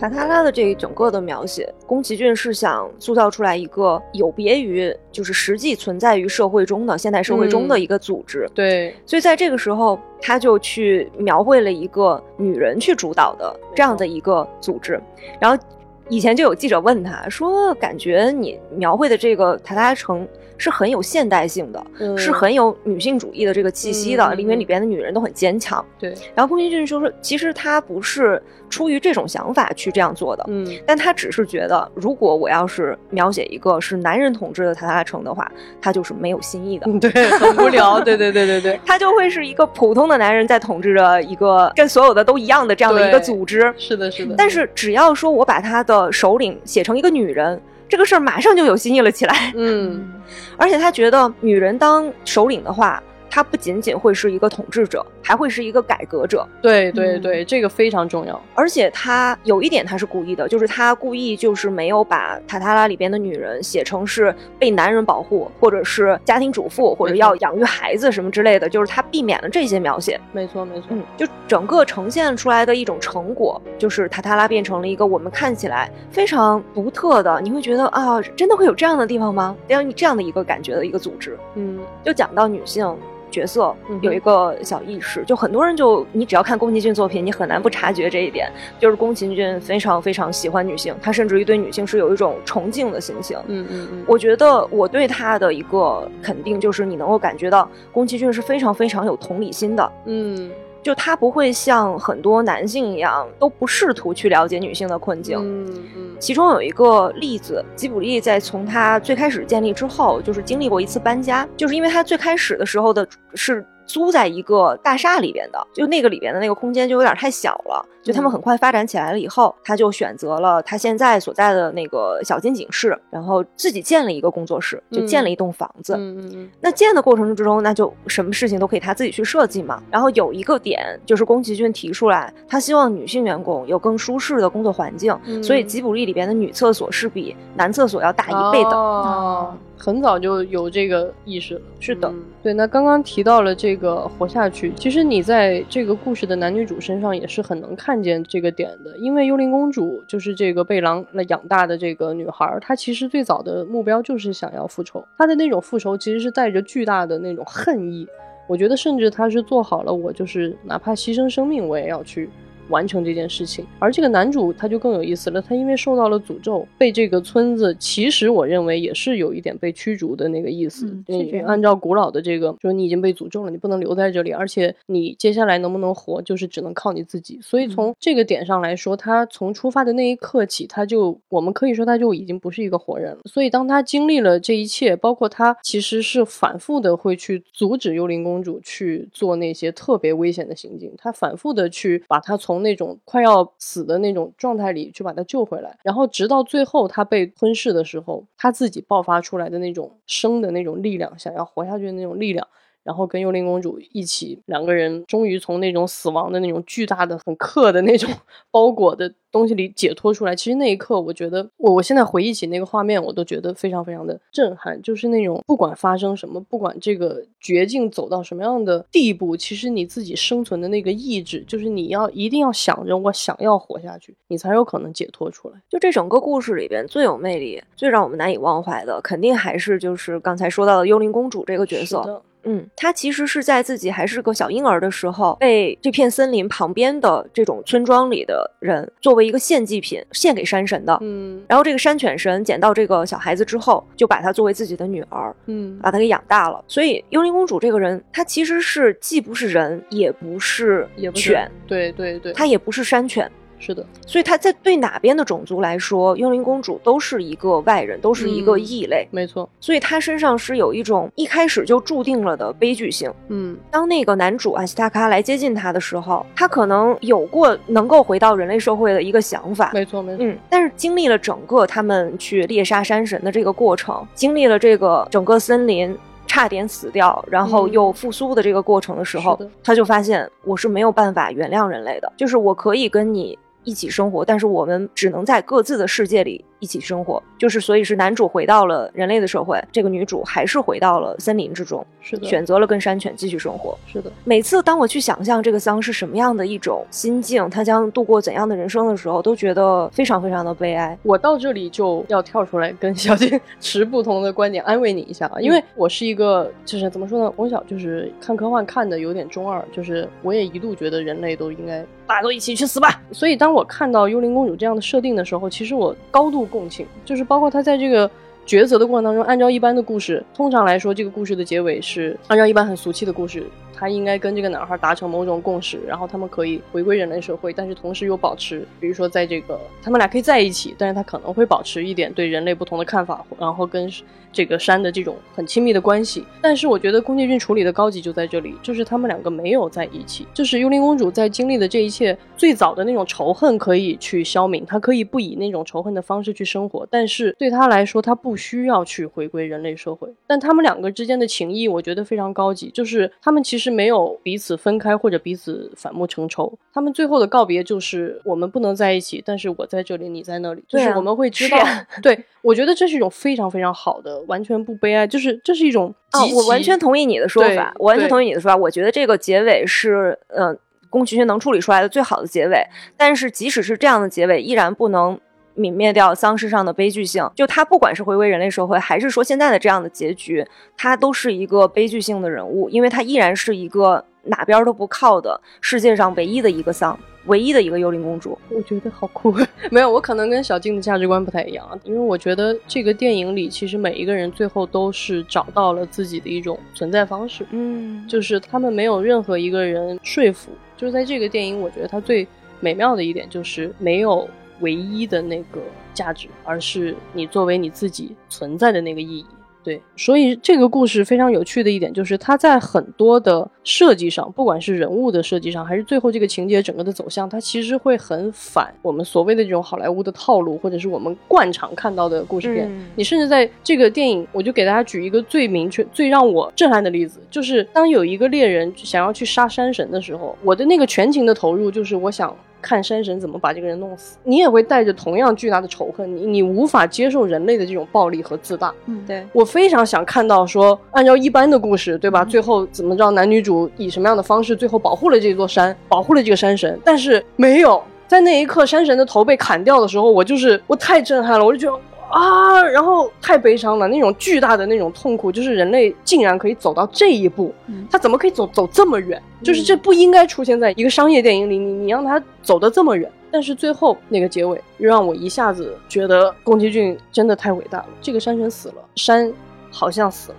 [0.00, 8.48] 塔塔拉的这一整个的描写，宫崎骏是想塑造出来一个有别于就是实际存在于社会中的现代社会中的一个组织。
[8.54, 14.98] 对，所以在这个时候，他就去描绘了一个女人去主导的这样的一个组织。
[15.38, 15.62] 然后
[16.08, 20.26] 以前就有记者问他说：“感觉你描绘的这个塔塔拉城。”
[20.60, 21.86] 是很有现代性的，
[22.18, 25.82] 是很有女性主义的这个气息的，因为里边的女人都很坚强。
[25.98, 44.34] 对，然后宫崎骏就说，其实他不是出于这种想法去这样做的，嗯，但他只是觉得，如果我要是描写一个是男人统治的塔塔城的话，他就是没有新意的，对，很无聊，对对对对对， 他就会是一个普通的男人在统治着一个跟所有的都一样的这样的一个组织，是的，是的。
[44.36, 47.58] 但是只要说我把他的首领写成一个女人。
[47.90, 50.08] 这个事儿马上就有新意了起来，嗯，
[50.56, 53.02] 而且他觉得女人当首领的话。
[53.30, 56.46] 他不仅仅会是一个统治者，还会是一个改革者。
[56.60, 58.38] 对对对，这个非常重要。
[58.54, 70.20] 而且他有一点他是故意的，就是他故意就是没有把塔塔拉里边的女人写成是被男人保护，或者是家庭主妇，或者要养育孩子什么之类的，就是他避免了这些描写。
[70.32, 79.56] 没错没错，嗯，就整个呈现出来的一种成果，就是塔塔拉变成了一个我们看起来非常独特的，你会觉得啊，真的会有这样的地方吗？
[79.68, 81.38] 这样这样的一个感觉的一个组织。
[81.54, 82.96] 嗯，就讲到女性。
[83.30, 93.38] 角色有一个小意识，就很多人就你只要看宫崎骏作品，你很难不察觉这一点，就是宫崎骏非常非常喜欢女性，他甚至于对女性是有一种崇敬的心情。
[93.46, 99.92] 嗯嗯嗯，我觉得我对他的一个肯定就是你能够感觉到宫崎骏是非常非常有同理心的。
[100.06, 100.50] 嗯。
[100.82, 105.38] 就他不会像很多男性一样，都不试图去了解女性的困境。
[105.38, 106.16] 嗯嗯。
[106.18, 113.66] 其中有一个例子，吉卜力在从他最开始建立之后，就是经历过一次搬家，就是因为他最开始的时候的是。
[113.86, 117.84] 租在一个大厦里边的，就那个里边的那个空间就有点太小了。
[118.02, 125.94] 就他们很快发展起来了以后，他就选择了他现在所在的那个小金井市，然后自己建了一个工作室，就建了一栋房子。
[125.94, 126.50] 嗯嗯嗯。
[126.60, 129.82] 那建的过程之中，那就什么事情都可以他自己去设计嘛。
[129.90, 138.70] 然后有一个点就是宫崎骏提出来，他希望女性员工有更舒适的工作环境，所以吉卜力里边的女厕所是比男厕所要大一倍的。
[138.70, 139.54] 哦。
[139.82, 142.52] 很早就有这个意识了，是的，对。
[142.52, 158.06] 那刚刚提到了这个活下去，其实你在这个故事的男女主身上也是很能看看见这个点的，因为幽灵公主就是这个被狼来养大的这个女孩，她其实最早的目标就是想要复仇，她的那种复仇其实是带着巨大的那种恨意，
[158.48, 162.30] 我觉得甚至她是做好了，我就是哪怕牺牲生命，我也要去。
[162.70, 165.42] 完成这件事情，而这个男主他就更有意思了。
[165.42, 170.86] 他因为受到了诅咒，被这个村子，其实我认为也是有一点被驱逐的那个意思。
[171.08, 177.38] 嗯，按照古老的这个，说你已经被诅咒了，你不能留在这里，而且你接下来能不能活，就是只能靠你自己。
[177.42, 183.20] 所以从这个点上来说，他从出发的那一刻起，他就我们可以说他就已经不是一个活人了。
[183.24, 202.46] 所以当他经历了这一切，包括他其实是反复的会去阻止幽灵公主去做那些特别危险的行径，他反复的去把他从那种快要死的那种状态里去把他救回来，然后直到最后他被吞噬的时候，他自己爆发出来的那种生的那种力量，想要活下去的那种力量。
[202.82, 208.10] 然后跟幽灵公主一起，两个人终于从那种死亡的那种巨大的、很刻的那种
[208.50, 210.34] 包裹的东西里解脱出来。
[210.34, 214.80] 其实那一刻，我觉得我我现在回忆起那个画面，我都觉得非常非常的震撼。
[214.82, 225.54] 就是那种不管发生什么，不管这个绝境走到什么样的地步，其实你自己生存的那个意志，就是你要一定要想着我想要活下去，你才有可能解脱出来。
[225.68, 232.22] 就这整个故事里边最有魅力、最让我们难以忘怀的，肯定还是就是刚才说到的幽灵公主这个角色。
[232.44, 240.98] 嗯，他其实是在自己还是个小婴儿的时候，被这片森林旁边的这种村庄里的人作为一个献祭品献给山神的。
[241.00, 246.64] 嗯，然后这个山犬神捡到这个小孩子之后，就把他作为自己的女儿，嗯，把他给养大了。
[246.66, 253.30] 所以幽灵公主这个人，她其实是既不是人，也不是犬，对对对，她也不是山犬。
[253.60, 259.06] 是的，所以他在对哪边的种族来说，幽灵公主都是一个外人，都是一个异类。
[259.10, 263.12] 没错，所以他身上是有一种一开始就注定了的悲剧性。
[263.28, 269.70] 嗯，当那个男主阿西塔卡来接近他的时候，他可能有过能够回到人类社会的一个想法。
[269.74, 270.24] 没错，没错。
[270.24, 275.94] 嗯，但是经历了整个他们去猎杀山神的这个过程，经历了这个整个森林
[276.26, 283.38] 差点死掉，然后又复苏的这个过程的时候，他就发现我是没有办法原谅人类的，就是我可以跟你。
[283.64, 286.44] 一起生活，但是我们只能在各自的世界里。
[286.62, 293.74] 一起生活，就是所以是男主回到了人类的社会，这个女主还是回到了森林之中，是的，选择了跟山犬继续生活。
[293.86, 300.98] 是的，每次当我去想象这个桑是什么样的一种心境，他将度过怎样的人生的时候，都觉得非常非常的悲哀。
[301.02, 313.00] 我到这里就要跳出来跟小金持不同的观点，安慰你一下啊，因为我是一个就是怎么说呢，从小就是看科幻看的有点中二，就是我也一度觉得人类都应该大家都一起去死吧。
[313.12, 316.46] 所以当我看到幽灵公主这样的设定的时候，其实我高度。
[316.46, 318.08] 共情就是包括她在这个
[318.46, 323.44] 抉择的过程当中，按照一般的故事，通常来说，这个故事的结尾是按照一般很俗气的故事。
[323.74, 333.90] 他应该跟这个男孩达成某种共识，然后他们可以回归人类社会，但是同时又保持，比如说在这个他们俩可以在一起，但是他可能会保持一点对人类不同的看法，然后跟
[334.32, 336.24] 这个山的这种很亲密的关系。
[336.40, 350.08] 但是我觉得宫崎骏处理的高级就在这里，就是他们两个没有在一起，就是幽灵公主在经历的这一切最早的那种仇恨可以去消泯，她可以不以那种仇恨的方式去生活，但是对她来说，她不需要去回归人类社会。
[350.26, 361.58] 但他们两个之间的情谊，我觉得非常高级，就是他们其实没有彼此分开或者彼此反目成仇，他们最后的告别就是我们不能在一起，但是我在这里，你在那里，就是我们会知道。
[362.00, 365.92] 对，我觉得这是一种非常非常好的，完全不悲哀，就是这是一种。
[366.12, 368.56] 哦，我完全同意你的说法，我完全同意你的说法。
[368.56, 370.56] 我觉得这个结尾是，嗯，
[370.88, 372.64] 宫崎骏能处理出来的最好的结尾。
[372.96, 375.20] 但是即使是这样的结尾，依然不能。
[375.56, 388.38] 泯灭掉丧尸上的悲剧性，就他不管是回归人类社会，还是说现在的这样的结局，他都是一个悲剧性的人物，因为他依然是一个哪边都不靠的世界上唯一的一个丧，唯一的一个幽灵公主。
[388.48, 389.34] 我觉得好酷，
[389.70, 402.26] 没有，我可能跟小静的价值观不太一样，因为我觉得这个电影里其实每一个人最后都是找到了自己的一种存在方式，嗯，就是他们没有任何一个人说服，就是在这个电影，我觉得它最
[402.60, 404.28] 美妙的一点就是没有。
[404.60, 405.60] 唯一的那个
[405.92, 409.26] 价值，而是你作为你自己存在的那个意义。
[409.62, 422.70] 对，所以这个故事非常有趣的一点就是，它在很多的设计上，不管是人物的设计上，还是最后这个情节整个的走向，它其实会很反我们所谓的这种好莱坞的套路，或者是我们惯常看到的故事片。
[422.96, 432.34] 你甚至在这个电影，我就给大家举一个最明确、最让我震撼的例子，就是当有一个猎人想要去杀山神的时候，我的那个全情的投入就是我想。
[432.60, 438.72] 看山神怎么把这个人弄死，你也会带着同样巨大的仇恨，你你无法接受人类的这种暴力和自大。
[438.86, 442.24] 嗯，对我非常想看到说，按照一般的故事，对吧？
[442.24, 451.80] 最后怎么着，男女主以什么样的方式，最后保护了这座山，保护了这个山神，但是没有在那一刻山神的头被砍掉的时候，我就是我太震撼了，我就觉得。
[452.10, 457.54] 啊，然后太悲伤了，那种巨大的那种痛苦，就是人类竟然可以走到这一步，
[457.88, 459.22] 他怎么可以走走这么远？
[459.42, 467.86] 就是这不应该出现在一个商业电影里，你你让他走得这么远，但是最后那个结尾又让我一下子觉得宫崎骏真的太伟大了。
[468.02, 469.32] 这个山神死了，山
[469.70, 470.38] 好像死了，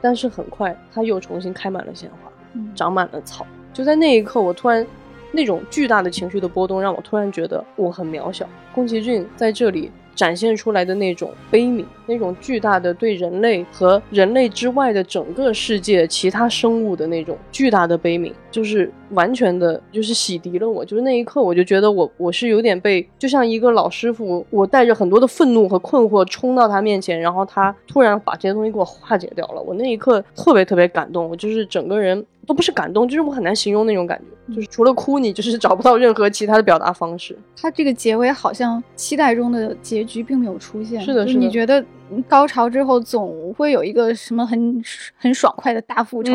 [0.00, 2.30] 但是很快他又重新开满了鲜花，
[2.76, 3.44] 长满了草。
[3.74, 4.86] 就在那一刻，我突然
[5.32, 8.48] 那种巨大的情绪的波动，让我突然觉得我很渺小。
[8.72, 9.90] 宫崎骏在这里。
[10.18, 20.84] 展现出来的那种悲悯，那种巨大的对人类和人类之外的整个世界其他生物的那种巨大的悲悯，就是完全的，就是洗涤了我。
[20.84, 29.62] 就是那一刻，我就觉得我我是有点被，就像一个老师傅，我带着很多的愤怒和困惑冲到他面前，然后他突然把这些东西给我化解掉了。
[29.62, 32.26] 我那一刻特别特别感动，我就是整个人。
[32.48, 34.18] 都不是感动，就是我很难形容那种感
[34.48, 37.36] 觉，就是除了哭，你就是找不到任何其他的表达方式。
[37.60, 41.38] 它这个结尾好像期待中的结局并没有出现，是的，是的。
[41.40, 41.84] 你觉得
[42.28, 44.82] 高潮之后总会有一个什么很
[45.16, 46.32] 很爽快的大复仇，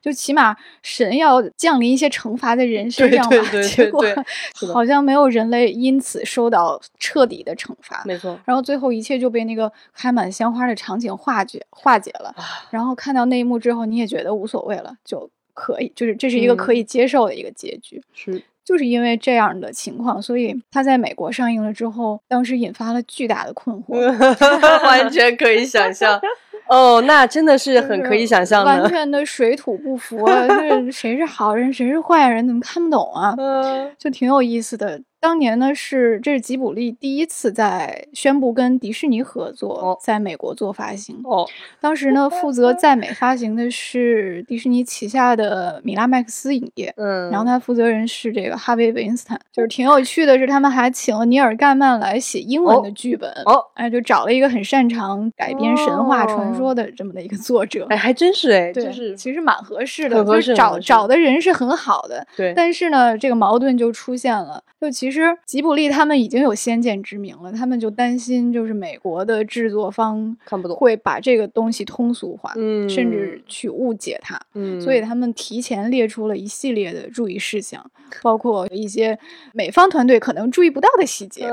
[0.00, 3.36] 就起码神要降临一些惩罚在人身上吧？
[3.62, 4.04] 结果
[4.72, 8.38] 好像没有人类因此受到彻底的惩罚，没错。
[8.44, 12.34] 然后最后一切就被那个开满鲜花的场景化解化解了，
[12.70, 15.30] 然后看到那一幕之后，你也觉得无所谓了，就。
[15.60, 18.00] 可以，就是这是一个可以接受的一个结局。
[18.14, 23.96] 是，就是因为这样的情况，所以他在美国上映了之后，当时引发了巨大的困惑。
[24.84, 26.20] 完全可以想象。
[26.68, 33.34] 哦，那真的是很可以想象的，完全的水土不服，就是谁是好人，谁是坏人，怎么看不懂啊？
[33.96, 35.00] 就挺有意思的。
[35.28, 41.20] 当年呢是这是吉卜力第一次在宣布跟迪士尼合作，在美国做发行。
[41.22, 41.46] 哦，
[41.82, 46.94] 当时呢 负责在美发行的是迪士尼旗下的米拉麦克斯影业。
[46.96, 49.38] 嗯，然后他负责人是这个哈维·韦因斯坦。
[49.52, 53.30] 就是挺有趣的是，他们还请了尼尔·盖曼来写英文的剧本。
[53.44, 57.86] 哦，哎，就找了一个很擅长改编神话传说的这么的一个作者。
[57.90, 60.54] 哎，还真是哎，就是其实蛮合适的，就是。
[60.56, 62.26] 找找的人是很好的。
[62.34, 64.62] 对，但是呢，这个矛盾就出现了。
[64.80, 77.84] 就其实吉卜力他们已经有先见之明了，他们就担心就是美国的制作方看不懂，会把这个东西通俗化，嗯，甚至去误解它，嗯，所以他们提前列出了一系列的注意事项，
[78.22, 79.18] 包括一些
[79.52, 81.48] 美方团队可能注意不到的细节。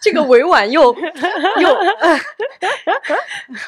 [0.00, 0.82] 这个委婉又
[1.60, 1.68] 又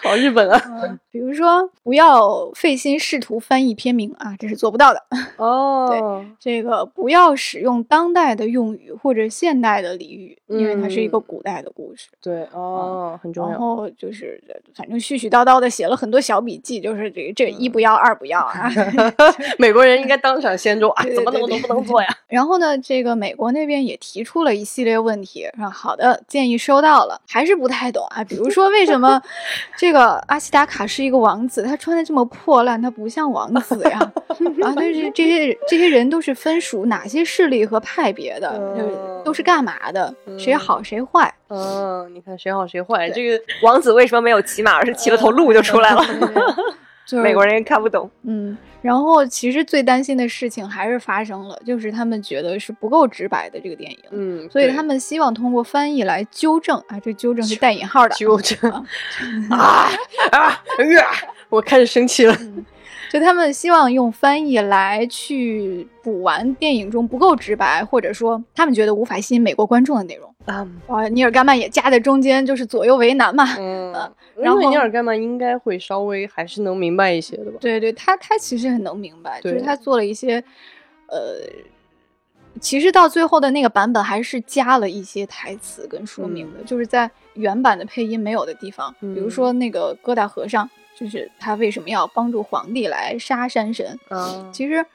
[0.03, 5.03] 好日本啊，比如说不要费心试图翻译片名啊，这是做不到的
[5.36, 5.88] 哦。
[5.90, 6.01] 对，
[6.40, 8.92] 这个不要使用当代的用语。
[9.03, 12.09] 或者现代的俚语，因为它是一个古代的故事。
[12.22, 13.51] 对哦，很重要。
[13.51, 14.43] 然后就是
[14.75, 18.70] 反正絮絮叨叨的写了很多小笔记，就是这这一不要二不要啊。
[19.59, 22.09] 美国人应该当场掀桌 啊，怎么怎么都不能做呀。
[22.29, 28.25] 然后呢，这个美国那边也提出了一系列问题，说好的建议收到了，还是不太懂啊。
[28.25, 29.20] 比如说为什么
[29.77, 33.99] 这个阿西达卡是一个王子，他穿的这么破烂，他不像王子呀？
[34.62, 39.14] 啊，但是这些这些人都是分属哪些势力和派别的？
[39.25, 40.15] 都是干嘛的？
[40.39, 41.33] 谁好谁坏？
[41.49, 43.11] 嗯，你看谁好谁坏。
[43.11, 46.03] 这个 王子为什么没有骑马，而是骑了头鹿就出来了？
[47.23, 48.11] 美国人也看不懂。
[48.23, 53.99] 嗯，然后其实最担心的事情还是发生了，就是他们觉得是不够直白的这个电影。
[54.11, 58.71] 嗯，所以他们希望通过翻译来纠正啊，这纠正是带引号的纠正
[59.51, 59.91] 啊
[60.33, 60.62] 啊！
[61.51, 62.35] 我开始生气了。
[63.11, 70.34] 就他们希望用翻译来去补完电影中不够直白，或者说他们觉得无法吸引美国观众的内容。
[70.46, 73.44] 啊，尼尔盖曼也夹在中间，就是左右为难嘛。
[73.59, 73.92] 嗯，
[74.36, 77.57] 然后尼尔盖曼应该会稍微还是能明白一些的吧？
[77.61, 80.42] 对对，他他其实很能明白，就是他做了一些，
[81.07, 81.40] 呃，
[82.61, 90.68] 其实到最后的那个版本还是加了一些台词跟说明的，就是在原版的配音没有的地方，比如说那个疙瘩和尚。
[90.96, 93.98] 就是他为什么要帮助皇帝来杀山神？
[94.11, 94.86] 嗯，其实。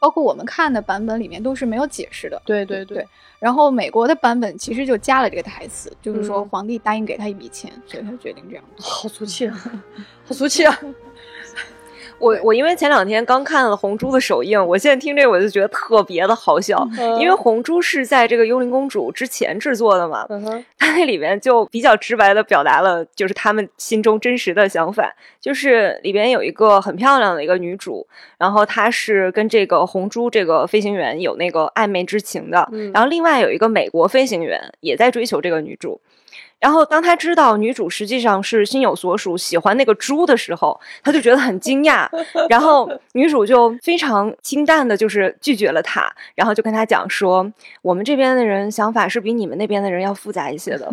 [0.00, 2.42] 包括我们看的版本里面都是没有解释的。
[2.44, 3.06] 对对对。
[3.38, 8.62] 然后美国的版本其实就加了这个台词，就是说皇帝答应给他一笔钱，所以他决定这样。
[8.78, 9.82] 好俗气啊！
[10.26, 10.78] 好俗气啊！
[12.24, 16.88] 我我因为前两天刚看了《红猪》的首映，我现在听这我就觉得特别的好笑，
[17.20, 20.26] 因为《红猪》是在这个《幽灵公主》之前制作的嘛，
[20.78, 28.06] 它那里面就比较直白的表达了就是他们心中真实的想法，就是里边有一个很漂亮的一个女主，
[28.38, 36.00] 然后她是跟这个红猪这个飞行员有那个暧昧之情的，然后另外有一个美国飞行员也在追求这个女主。
[36.64, 42.08] 然后，当他知道女主实际上是心有所属，喜欢那个猪的时候，他就觉得很惊讶。
[42.48, 47.52] 然后女主就非常清淡的，就是拒绝了他，然后就跟他讲说
[47.84, 50.90] ：“我们这边的人想法是比你们那边的人要复杂一些的。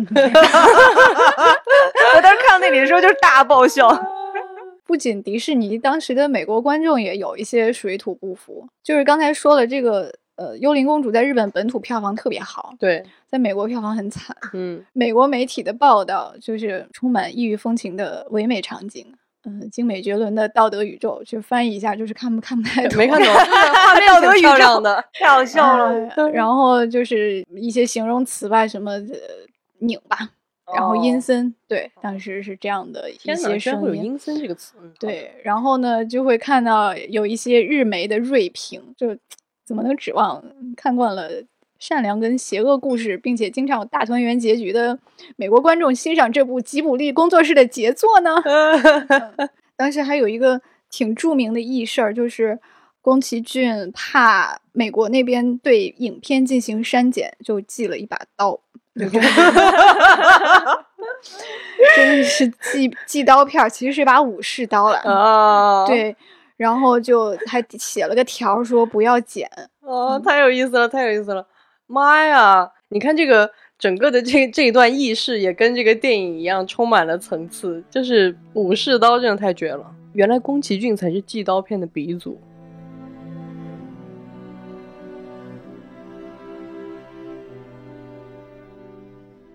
[2.14, 3.88] 我当时看到那里的时候就是大爆笑。
[4.84, 8.68] 不仅迪士尼，当时的美国观众也有一些水土不服。
[8.82, 10.12] 就是刚才说了这个。
[10.36, 14.34] 呃，幽灵公主在日本本土票房特别好，对，在美国票房很惨。
[14.54, 19.06] 嗯，美国媒体的报道就是充满异域风情的唯美场景，
[19.44, 25.92] 嗯，精美绝伦的道德宇宙，就翻译一下就是看不看不太懂，没看懂， 画面挺漂亮的， 太好笑了。
[26.32, 28.98] 然后就是一些形容词吧，什么
[29.80, 30.16] 拧吧，
[30.74, 33.86] 然后阴森，对，当时是这样的一些声音。
[33.86, 39.14] 有阴森这个词，对，然后呢就会看到有一些日媒的锐评，就。
[39.64, 40.42] 怎么能指望
[40.76, 41.30] 看惯了
[41.78, 44.98] 善良跟邪恶故事，并且经常有大团圆结局的
[45.36, 48.42] 美国观众欣赏这部吉卜力工作室的杰作呢？
[49.76, 50.60] 当时还有一个
[50.90, 52.60] 挺著名的轶事儿，就是
[53.00, 58.60] 宫崎骏怕美国那边对影片进行删减，就寄了一把刀，
[58.94, 59.10] 真
[62.18, 65.84] 的是寄寄刀片，其实是一把武士刀了啊！
[65.90, 66.14] 对。
[66.62, 69.50] 然后就还写了个条说不要剪
[69.80, 71.44] 哦，太有意思了，太有意思了！
[71.88, 79.84] 妈呀，你看这个整个的这这一段轶事也跟这个电影一样充满了层次，就是武士刀真的太绝了。
[80.12, 82.40] 原来宫崎骏才是寄刀片的鼻祖。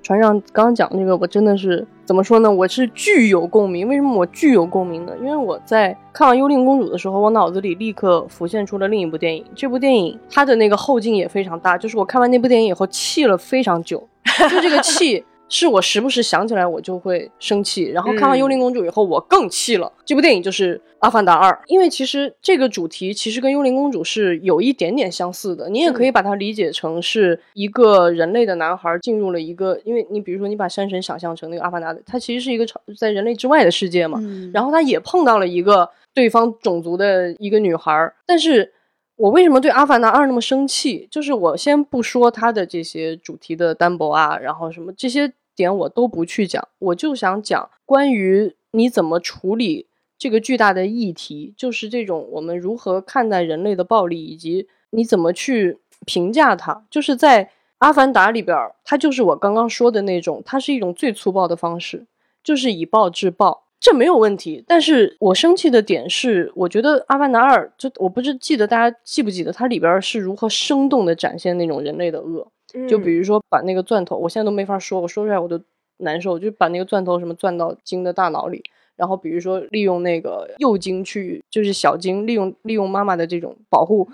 [0.08, 2.49] 船长刚刚讲那个，我真的是怎么说呢？
[2.49, 3.86] 我是具有共鸣。
[3.89, 5.12] 为什么我具有共鸣呢？
[5.20, 9.43] 因为我在看完《幽灵公主》的时候，我脑子里立刻浮现出了另一部电影。
[9.53, 14.08] 这部电影它的那个后劲也非常大，就是我看完那部电影以后气了非常久，
[14.49, 15.26] 就这个气。
[15.50, 19.91] 是我时不时想起来我就会生气，然后看完《幽灵公主》以后我更气了。
[20.06, 34.22] 这部电影就是《阿凡达二》，因为其实这个主题其实跟《幽灵公主》是有一点点相似的，你也可以把它理解成是一个人类的男孩进入了一个，因为你比如说你把山神想象成那个阿凡达的，它其实是一个超在人类之外的世界嘛，
[34.54, 38.74] 然后他也碰到了一个对方种族的一个女孩，但是。
[39.18, 41.07] 我为什么对《阿凡达二》那么生气？
[41.09, 49.88] 就是我先不说它的这些主题的单薄啊，然后什么这些点我都不去讲，我就想讲关于你怎么处理
[50.20, 56.86] 这个巨大的议题，就是这种我们如何看待人类的暴力，以及你怎么去评价它。
[56.91, 57.45] 就是在
[57.80, 62.05] 《阿凡达》里边，它就是我刚刚说的那种，它是一种最粗暴的方式，
[62.43, 63.63] 就是以暴制暴。
[63.80, 72.45] 这没有问题，但是我生气的点是，我觉得《阿凡达二》就我不是记得大家记不记得它里边是如何生动的展现那种人类的恶，
[72.89, 75.61] 就比如说把那个钻头，我现在都没法说，我说出来我都
[75.97, 78.63] 难受，就把那个钻头什么钻到鲸的大脑里，
[78.95, 84.09] 然后比如说利用那个幼鲸去，就是小鲸利用利用妈妈的这种保护，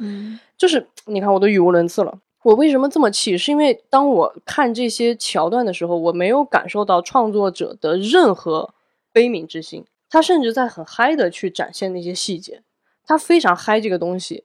[0.57, 2.20] 就是你看我都语无伦次了。
[2.43, 3.38] 我为什么这么气？
[3.38, 8.74] 是因为当我看这些桥段的时候，我没有感受到创作者的任何。
[9.14, 12.64] 悲悯之心，他甚至在很嗨的去展现那些细节，
[13.05, 14.43] 他非常嗨这个东西，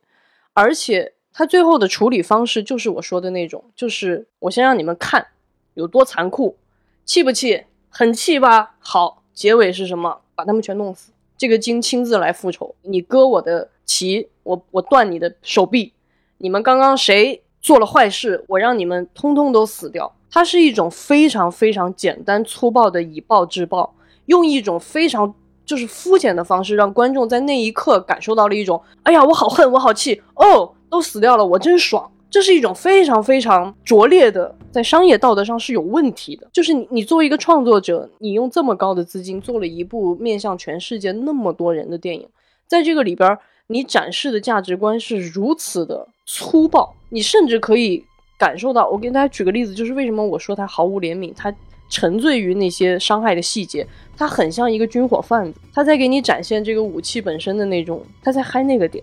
[0.53, 5.29] 而且他最后的处理方式就是我说的那种，就是我先让你们看
[5.75, 6.57] 有多残酷，
[7.05, 7.65] 气不气？
[7.89, 8.77] 很气吧？
[8.79, 10.21] 好，结尾是什么？
[10.35, 11.11] 把他们全弄死。
[11.39, 15.93] 这个金亲自来复仇，你割我的旗，我我断你的手臂。
[16.37, 18.45] 你们刚刚谁做了坏事？
[18.49, 20.15] 我让你们通通都死掉。
[20.31, 23.95] 它是一种非常非常简单粗暴的以暴制暴。
[24.29, 25.35] 用一种非常
[25.67, 32.11] 就是肤浅的方式，让观众在那一刻感受到了一种“哎呀，我好恨，我好气哦，都死掉了，我真爽”。
[32.31, 36.47] 这是一种非常非常拙劣的，在商业道德上是有问题的。
[36.53, 42.29] 就是你，你作为一个创作者，你用这么高的资金做了一部面向全世界那么多人的电影，
[42.67, 48.05] 在这个里边，你展示的价值观是如此的粗暴，你甚至可以
[48.39, 48.87] 感受到。
[48.91, 51.55] 我给大家举个例子，就是为什么我说他毫无怜悯，他。
[51.89, 53.87] 沉醉于那些伤害的细节，
[54.17, 59.03] 他很像一个军火贩子，他在给你展现这个武器本身的那种，他在嗨那个点。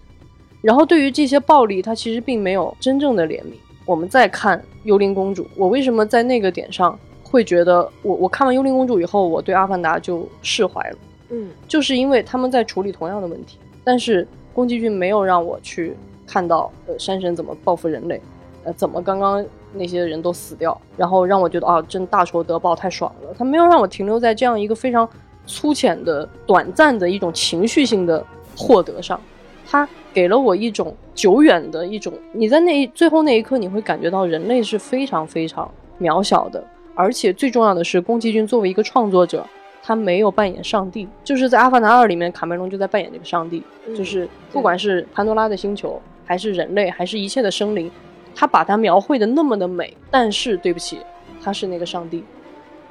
[0.61, 3.53] 然后对于这些暴力，他其实并没有真正的怜悯。
[3.85, 10.97] 我们再看幽灵公主，我为什么在那个点上会觉得我我看完幽灵公主以后，我对阿凡达就释怀了？
[11.29, 18.19] 嗯，就是因为他们在处理同样的问题，但是宫崎骏没有让我去看到呃山神怎么报复人类，
[18.65, 23.33] 呃怎么刚刚那些人都死掉，然后让我觉得啊真大仇得报太爽了。
[23.37, 25.07] 他没有让我停留在这样一个非常
[25.45, 28.25] 粗浅的、短暂的一种情绪性的
[28.57, 29.19] 获得上，
[29.65, 35.69] 他给了我一种久远的一种，你在那最后那一刻你会感觉到人类是非常非常
[36.01, 36.63] 渺小的，
[36.93, 39.45] 而且最重要的是宫崎骏作为一个创作者。
[39.87, 43.61] 他没有扮演上帝，就是在《阿凡达二》里面，卡梅隆就在扮演这个上帝，
[43.95, 47.91] 就是不管是潘多拉的星球，还是人类，还是一切的生灵，
[48.35, 49.95] 他把它描绘的那么的美。
[50.11, 50.99] 但是对不起，
[51.41, 52.23] 他是那个上帝，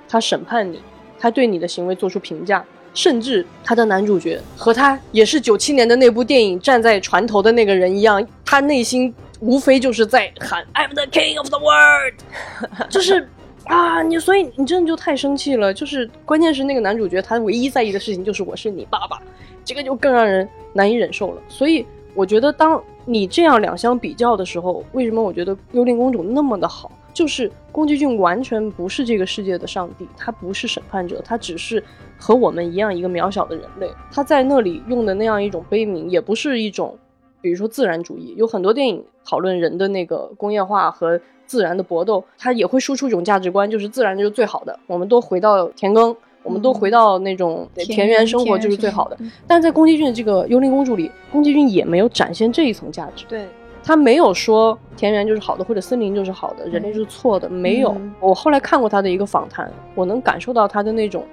[0.08, 0.80] 他审判你，
[1.18, 2.64] 他对你的行为做出评价，
[2.94, 13.28] 甚至他的男主角和他也是九七年的那部电影站在船头的那个人一样，他内心无非就是在喊 “I'm the king of the world”， 就是。
[13.66, 19.18] 啊，你所以你真的就太生气了，就是关键是那个男主角他唯一在意的事情就是我是你爸爸，
[19.64, 21.40] 这个就更让人难以忍受了。
[21.48, 26.90] 所以我觉得当你这样两相比较的时候，为什么我觉得幽灵公主那么的好？
[27.12, 31.82] 就是宫崎骏完全不是这个世界的上帝，他不是审判者，他只是
[32.18, 33.88] 和我们一样一个渺小的人类。
[34.10, 36.98] 他在那里用的那样一种悲悯，也不是一种，
[37.40, 41.20] 比如说自然主义，有很多电影讨论人的那个工业化和。
[41.46, 44.80] 自然的搏斗，他也会输出一种价值观，就是自然就是最好的。
[44.86, 49.18] 我们都回到田耕，我们都回到那种田园生活，就是最好的。
[49.46, 53.24] 但在宫崎骏的这个《幽灵公主》里，宫崎骏也没有展现这一层价值。
[53.28, 53.48] 对
[53.82, 57.48] 他没有说田园就是好的，或者森林就是好的，人类是错的。
[57.48, 57.96] 没有。
[58.20, 61.24] 我后来看过他的一个访谈，我能感受到他的那种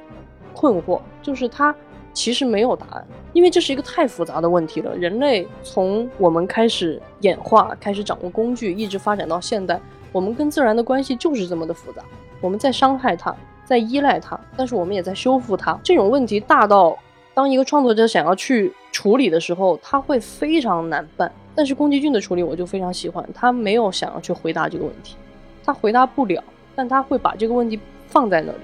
[0.54, 1.76] 困惑，就是他。
[2.14, 4.94] 其实没有答案，因为这是一个太复杂的问题了。
[4.98, 9.80] 人类从我们开始演化，开始掌握工具，一直发展到现代，
[10.12, 12.04] 我们跟自然的关系就是这么的复杂。
[12.42, 13.34] 我们在伤害它，
[13.72, 15.80] 在依赖它，但是我们也在修复它。
[15.82, 16.98] 这种问题大到，
[17.34, 21.32] 当一个创作者想要去处理的时候，他会非常难办。
[21.56, 25.16] 但是宫崎骏的处理我就非常喜欢，他没有想要去回答这个问题，
[25.64, 26.44] 他回答不了，
[26.76, 28.58] 但他会把这个问题放在那里。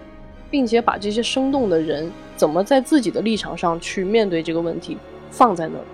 [0.50, 4.98] 并且把这些生动的人怎么在自己的立场上去面对这个问题
[5.30, 5.86] 放在那里，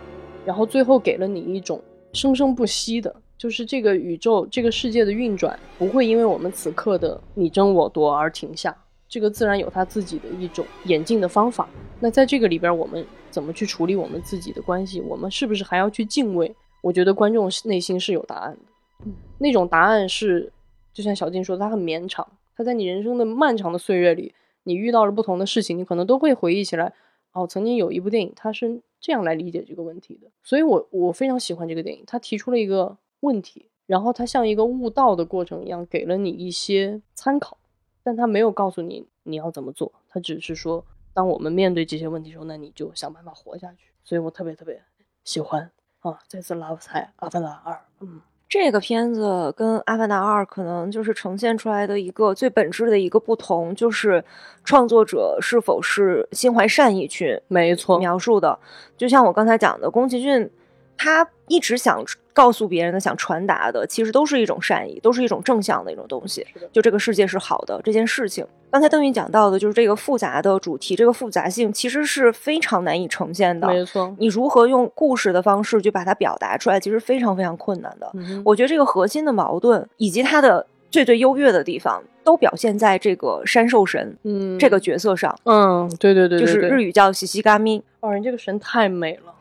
[0.43, 1.79] 然后最后给了你一种
[2.13, 8.75] 生生不息的，就是这个宇宙、这个世界的运转不会因为我们此刻的你争我夺而停下。
[9.13, 11.69] 这个自然有它自己的一种演进的方法。
[11.99, 14.99] 那在这个里边，我们怎么去处理我们自己的关系？
[15.01, 16.51] 我们是不是还要去敬畏？
[16.81, 19.11] 我觉得观众内心是有答案的。
[19.37, 20.51] 那种答案是，
[20.91, 24.33] 就像小静说，的，它很绵长，它在你人生的漫长的岁月里。
[24.63, 26.91] 你遇到了不同的事情，你可能都会回忆起来，
[27.33, 30.27] 哦，曾经有一部电影，它是这样来理解这个问题的。
[30.41, 37.59] 所以，我我非常喜欢这个电影，它提出了一个问题，然后它像一个悟道的过程一样，给了你一些参考，
[38.03, 43.91] 但他没有告诉你你要怎么做，他只是说，当我们面对这些问题时候，那你就想办法活下去。
[44.03, 44.81] 所以我特别特别
[45.23, 48.21] 喜欢啊，这次《Love 菜阿凡达二》，嗯。
[48.49, 54.23] 这个片子跟《阿凡达二》可能就是呈现出来的一个最本质的一个不同，就是
[54.63, 58.59] 创作者是否是心怀善意去没错描述的。
[58.95, 60.51] 就像我刚才讲的，宫崎骏。
[60.97, 66.45] 他一直想告诉别人的、想传达的，其实都是一种善意，都是一种正向的一种东西。
[66.71, 68.45] 就这个世界是好的这件事情。
[68.71, 73.67] 刚才邓云讲到的，就是这个复杂的主题，这个复杂性其实是非常难以呈现的。
[73.67, 78.11] 没错，你如何用故事的方式去把它表达出来，其实非常非常困难的。
[78.43, 85.37] 我觉得这个核心的矛盾以及它的最最优越的地方，都表现在这个山兽神嗯这个角色上。
[85.43, 87.83] 嗯，对对对，就是日语叫西西嘎咪。
[87.99, 89.32] 哦，人这个神太美了。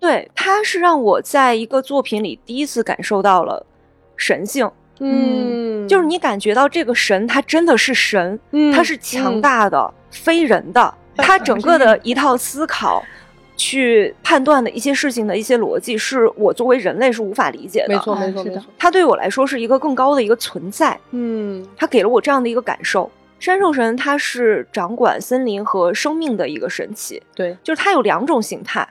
[0.00, 3.66] 对，他是让我在一个作品里第一次感受到了
[4.16, 4.70] 神性，
[5.00, 8.38] 嗯，就是你感觉到这个神他真的是神，
[8.72, 13.04] 他是强大的、非人的，他整个的一套思考、
[13.56, 17.88] 去判断的一些事情的一些逻辑，是我作为人类是无法理解的。
[17.88, 18.62] 没错，没错，没错。
[18.78, 23.10] 他对我来说是一个更高的一个存在，嗯，他给了我这样的一个感受。
[23.40, 28.88] 山兽神它是掌管森林和生命的一个神奇，对，就是它有两种形态。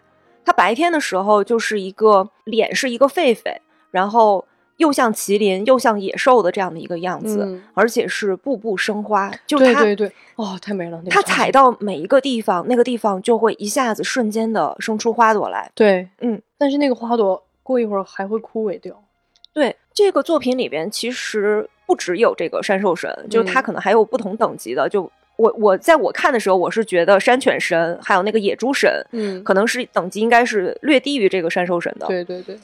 [0.47, 3.57] 他白天的时候就是一个脸是一个狒狒，
[3.91, 4.45] 然后
[4.77, 9.29] 又像麒麟又像野兽的这样的一个样子，而且是步步生花。
[9.45, 11.03] 就对对对，哦，太美了！
[11.09, 15.69] 他踩到每一个地方，那个地方就会一下子瞬间的生出花朵来。
[15.75, 19.03] 对，嗯，但是那个花朵过一会儿还会枯萎掉。
[19.51, 25.11] 对，这个作品里边其实不只有这个山兽神，就是它可能还有不同等级的就。
[25.37, 32.07] 我我在我看的时候，我是觉得山犬神还有那个野猪神，嗯，可能是等级应该是略低于这个山兽神的。
[32.07, 32.59] 对对对，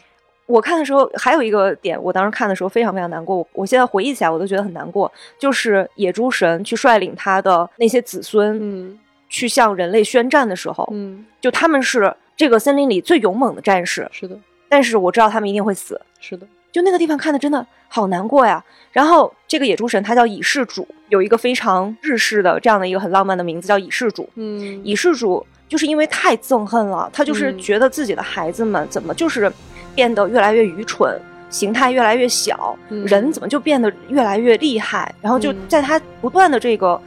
[0.45, 3.37] 我看的时候还有一个点，我当时看的时候非常非常难过。
[3.37, 5.11] 我我现在回忆起来，我都觉得很难过。
[5.39, 8.99] 就是野猪神去率领他的那些子孙，嗯，
[9.29, 14.37] 去向人类宣战的时候，嗯，就他们是这个森林里最勇猛的战士，是的。
[14.67, 16.47] 但是我知道他们一定会死，是的。
[16.73, 18.61] 就那个地方看的真的好难过呀。
[18.91, 24.27] 然后这个野猪神他叫乙世主，有一个非常日式的这样的一个很浪漫的名字叫乙世主。
[24.35, 29.51] 嗯，乙世主就是因为太憎恨了，他就是觉得自己的孩子们怎么就是
[29.95, 31.19] 变得越来越愚蠢，
[31.49, 35.13] 形态越来越小，人怎么就变得越来越厉害？
[35.21, 36.99] 然后就在他不断的这个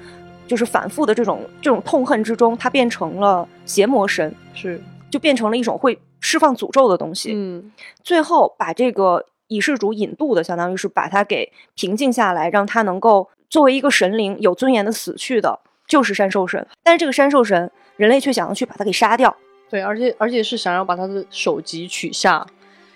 [0.46, 7.32] 就是反复的这种这种痛恨之中，他变成了邪魔神，是就变成了一种会释放诅咒的东西。
[7.34, 9.24] 嗯，最后把这个。
[9.48, 16.66] 以世主引渡的，相当于是把他给平静下来，让他能够作为一个神灵有尊严的死去的，就是山兽神。
[16.82, 19.36] 但是这个山兽神，人类却想要去把他给杀掉。
[19.68, 22.46] 对，而且而且是想要把他的首级取下。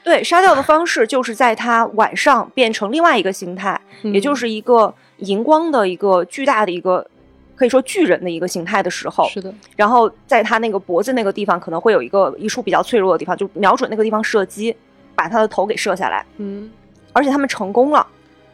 [0.03, 7.07] 对，杀掉的方式就是在他晚上变成另外一个形态，也就是一个荧光的一个巨大的一个，
[7.55, 9.29] 可以说巨人的一个形态的时候。
[9.29, 9.53] 是的。
[9.77, 14.75] 然后在他那个脖子那个地方，可能会有一个一处比较脆弱的地方，就瞄准那个地方射击。
[15.21, 16.71] 把他的头给射下来，嗯，
[17.13, 18.07] 而且他们成功了，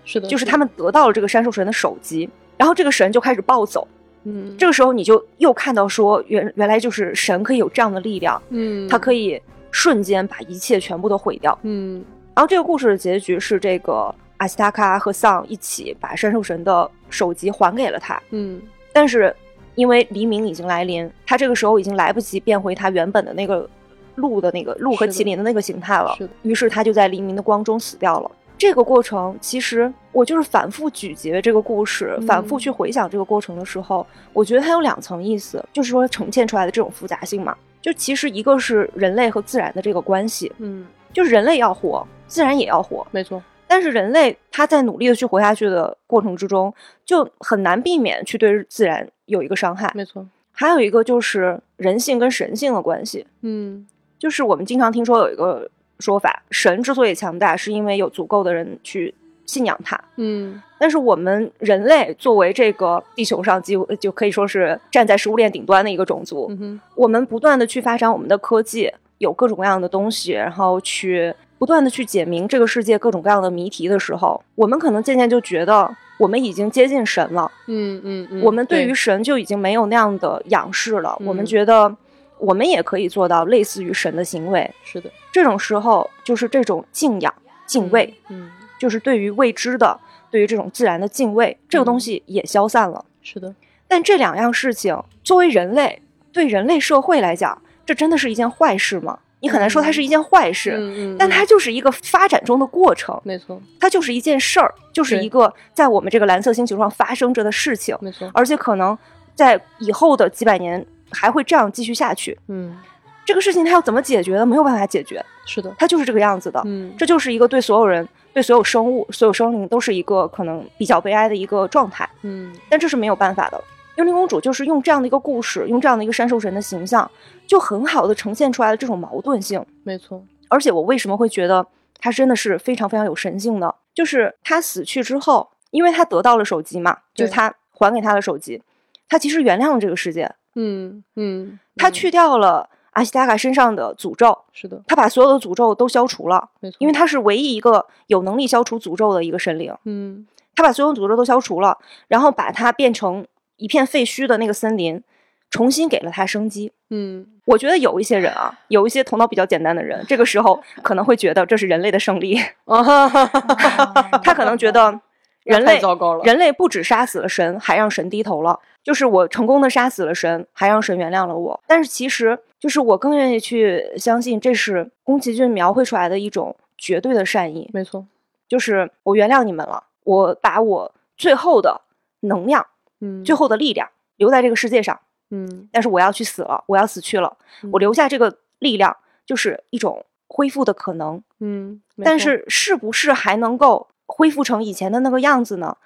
[0.05, 3.87] 是的，就是他们得到了这个山兽神的首级，然后这个神就开始暴走，
[4.25, 9.41] 嗯，这个时候你就又看到说原原来就是神可以有这样的力量，嗯，他可以
[9.71, 12.05] 瞬间把一切全部都毁掉，嗯，
[12.35, 18.61] 然后这个故事的结局是这个阿西塔卡和丧一起把山兽神的首级还给了他，嗯，
[18.93, 19.33] 但是
[19.77, 23.71] 因为黎明已经来临，他这个时候已经来不及变回他原本的那个。
[24.17, 28.31] 鹿的那个鹿和麒麟的那个形态了，于是他就在黎明的光中死掉了。
[28.59, 37.55] 这个过程其实我就是反复咀嚼这个故事，反复去回想这个过程的时候，我觉得它有两层意思，就是说呈现出来的这种复杂性嘛。
[37.83, 43.43] 就其实一个是人类和自然的这个关系，嗯，就是人类要活，自然也要活，没错。
[43.69, 46.73] 但是人类他在努力的去活下去的过程之中，
[47.05, 50.27] 就很难避免去对自然有一个伤害，没错。
[50.51, 53.87] 还有一个就是人性跟神性的关系，嗯。
[54.19, 55.69] 就是我们经常听说有一个
[56.01, 59.15] 说法，神之所以强大，是因为有足够的人去
[59.45, 59.99] 信仰他。
[60.17, 66.51] 嗯，但是我们人类作为这个地球上几乎就可以说是站在食物链顶端的一个种族，
[66.95, 77.51] 我们不断的去发展我们的科技，有各种各样的东西，然后去不断的去解明这个世界各种各样的谜题的时候，我们可能渐渐就觉得我们已经接近神了。
[77.67, 81.17] 嗯嗯嗯，我们对于神就已经没有那样的仰视了。
[81.25, 81.97] 我们觉得。
[82.39, 85.11] 我们也可以做到类似于神的行为，是的。
[85.33, 87.35] 这种时候就是这种敬仰、
[87.67, 89.99] 敬畏，嗯，就是对于未知的、
[90.31, 93.05] 对于这种自然的敬畏，这个东西也消散了。
[93.23, 93.55] 是的。
[93.89, 99.19] 但这两样事情，作为人类，对人类社会来讲，这真的是一件坏事吗？
[99.41, 101.17] 你很难说它是一件坏事，嗯嗯。
[101.19, 103.61] 但它就是一个发展中的过程，没错。
[103.79, 108.31] 它就是一件事儿，就是一个在我们这个蓝色星球上发生着的事情，没错。
[108.35, 108.97] 而且可能
[109.35, 110.85] 在以后的几百年。
[111.11, 112.77] 还会这样继续下去，嗯，
[113.25, 114.47] 这个事情他要怎么解决呢？
[114.47, 123.63] 没有办法解决，是的，它就是这个样子的，嗯，这就是一个对所有人、对所有生物、所有生灵都是一个可能比较悲哀的一个状态，嗯，但这是没有办法的。
[123.97, 127.11] 幽灵公主就是用这样的一个故事，用这样的一个山兽神的形象，
[127.47, 130.23] 就很好的呈现出来了这种矛盾性，没错。
[130.49, 131.67] 而且我为什么会觉得
[131.99, 133.75] 她真的是非常非常有神性的？
[133.95, 138.63] 就是她死去之后，因为她得到了手机嘛，就是他还给她的手机，
[139.09, 140.31] 他其实原谅了这个世界。
[140.55, 149.75] 嗯嗯，他去掉了阿西达卡身上的诅咒，是的，他把所有的诅咒都消除了，没错，因为他是唯一一个有能力消除诅咒的一个神灵。
[149.85, 151.77] 嗯，他把所有诅咒都消除了，
[152.09, 153.27] 然后把它变成
[153.57, 155.03] 一片废墟的那个森林，
[155.51, 156.73] 重新给了他生机。
[156.89, 165.01] 嗯，我觉得有一些人啊，有一些头脑比较简单的人，这个时候可能会觉得这是人类的胜利，他可能觉得。
[165.45, 168.59] 人类糟糕了，人类不止杀死了神，还让神低头了。
[168.87, 171.61] 就是我成功的杀死了神，还让神原谅了我。
[171.67, 177.69] 但是其实，就是我更愿意去相信，这是宫崎骏描绘出来的一种绝对的善意。
[177.75, 178.07] 没错，
[178.47, 181.81] 就是我原谅你们了，我把我最后的
[182.21, 182.65] 能量，
[183.01, 185.69] 嗯，最后的力量留在这个世界上，嗯。
[185.73, 187.37] 但是我要去死了，我要死去了，
[187.73, 191.83] 我留下这个力量，就是一种恢复的可能，嗯。
[192.05, 193.89] 但是是不是还能够？
[194.09, 195.77] 恢复成以前的那个样子呢？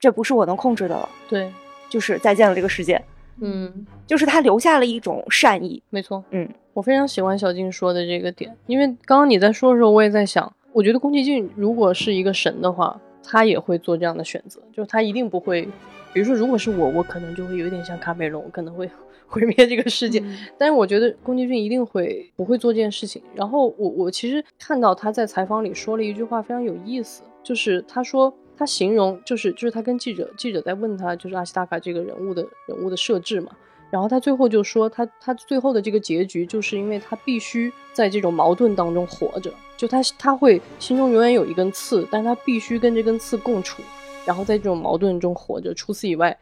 [0.00, 1.06] 这不是我能控制的了。
[1.28, 1.52] 对，
[1.88, 3.02] 就是再见了这个世界。
[3.40, 5.82] 嗯，就是他留下了一种善意。
[5.90, 6.24] 没错。
[6.30, 15.68] 嗯，我非常喜欢小静说的这个点，因为刚刚你在说的时候，我也在想，我觉得宫崎骏如果是一个神的话，他也会做这样的选择，就是他一定不会，
[16.12, 18.88] 比如说如果是我，我可能就会有点像卡梅隆，我可能会
[19.28, 20.22] 毁灭这个世界。
[20.56, 23.20] 但是我觉得宫崎骏一定会不会做这件事情。
[23.34, 33.52] 然后我我其实看到他在采访里说了一句话非常有意思，就是他说他形容就是就是他跟记者记者在问他就是阿西达卡这个人物的人物的设置嘛。
[33.88, 43.80] 然后他最后就说，他他最后的这个结局，就是因为他必须在这种矛盾当中活着，就他他会心中永远有一根刺，但他必须跟这根刺共处，
[44.26, 46.36] 然后在这种矛盾中活着，除此以外，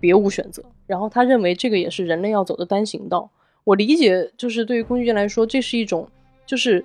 [0.00, 0.62] 别无选择。
[0.86, 3.30] 然后他认为这个也是人类要走的单行道。
[3.64, 6.08] 我理解，就是对于工具人来说，这是一种
[6.46, 6.82] 就是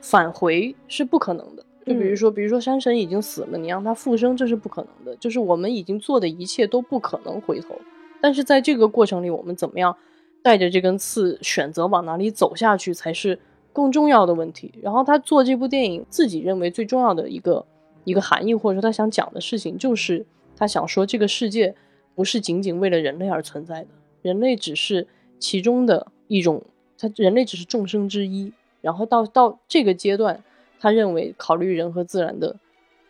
[0.00, 1.64] 返回是不可能的。
[1.84, 5.16] 就比如说，比如说山神已经死了，你让他复生，这是不可能的。
[5.16, 7.74] 就是我们已经做的一切都不可能回头。
[8.20, 9.96] 但是在这个过程里，我们怎么样
[10.42, 13.38] 带着这根刺选择往哪里走下去，才是
[13.72, 14.72] 更重要的问题。
[14.80, 17.66] 然后他做这部电影，自己认为最重要的一个
[18.04, 20.24] 一个含义，或者说他想讲的事情，就是
[20.56, 21.74] 他想说这个世界
[22.14, 23.88] 不是仅仅为了人类而存在的，
[24.22, 25.08] 人类只是
[25.40, 26.62] 其中的一种，
[26.96, 28.52] 他人类只是众生之一。
[28.80, 30.42] 然后到到这个阶段，
[30.82, 32.56] 他认为考虑人和自然的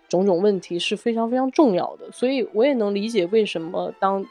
[0.08, 2.12] 种种问题是非常非常重要的。
[2.12, 4.24] 所以我也能理解为什么当。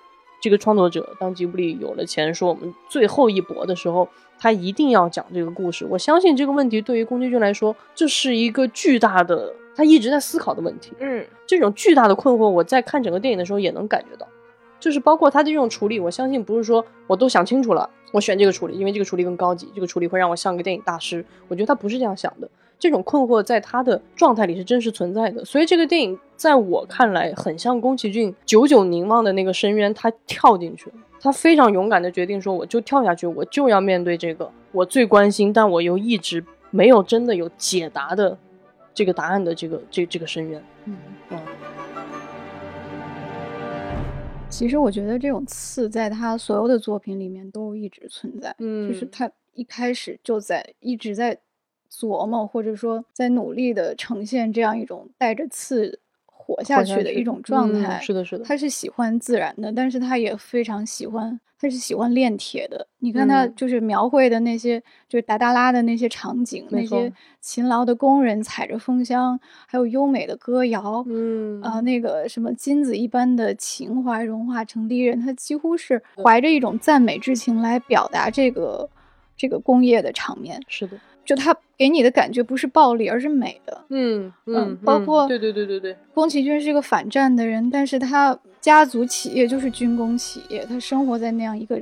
[0.43, 5.85] 这个创作者当吉卜力有了钱，说我们最后一搏的时候，他一定要讲这个故事。
[5.87, 10.93] 我相信这个问题对于宫崎骏来说，这是一个巨大的，他一直在思考的问题。
[10.99, 14.27] 嗯，这种巨大的困惑，我在看整个电影的时候也能感觉到，
[14.79, 21.23] 就是包括他的这种处理，我相信不是说我都想清楚了，我选这个处理，因为这个处理更高级，这个处理会让我像个电影大师。
[21.49, 22.49] 我觉得他不是这样想的。
[22.81, 38.35] 这种困惑在他的状态里是真实存在的，所以这个电影在我看来很像宫崎骏久久凝望的那个深渊，他跳进去了，他非常勇敢的决定说，我就跳下去，我就要面对这个我最关心，但我又一直没有真的有解答的
[38.95, 40.63] 这个答案的这个这这个深渊。
[40.85, 40.97] 嗯
[41.29, 41.39] 嗯。
[44.49, 51.37] 其实我觉得这种刺在他所有的作品里面都一直存在，嗯，就是他一开始就在一直在。
[51.91, 57.99] 琢磨，或者说在努力的呈现这样一种带着刺活下去的一种状态。
[58.01, 58.43] 是的，是的。
[58.45, 62.87] 他是喜欢自然的，但是他也非常喜欢，他是喜欢炼铁的。
[62.99, 67.11] 你看他就是描绘的那些，就是达达拉的那些场景，那些
[67.41, 78.89] 勤劳的工人踩着风箱，还有优美的歌谣，嗯啊，那个什么金子一般的情怀融化成利刃，他几乎是怀着一种赞美之情来表达这个
[79.37, 80.59] 这个工业的场面。
[80.67, 80.97] 是的。
[81.23, 83.85] 就他给你的感觉不是暴力，而是美的。
[83.89, 91.81] 嗯嗯，包括对对对对对，宫崎骏是一个反战的人，但是他家族企业就是军工企业，他生活在那样一个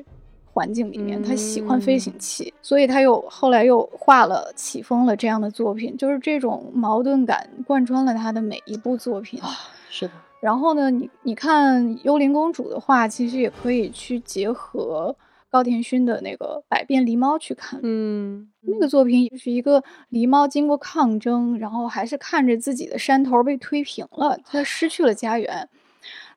[0.52, 9.40] 环境里面，他喜欢飞行器，所以他又后来又画了起风了这样的作品，就是这种矛盾感贯穿了他的每一部作品。
[9.42, 9.50] 啊
[9.90, 10.14] 是的。
[10.42, 15.14] 然后呢，你你看《幽灵公主》的话，其实也可以去结合。
[15.50, 25.68] 高田勋的那个《百变狸猫》去看，嗯，那个作品就是一个狸猫经过抗争，然后还是看着自己的山头被推平了，它失去了家园，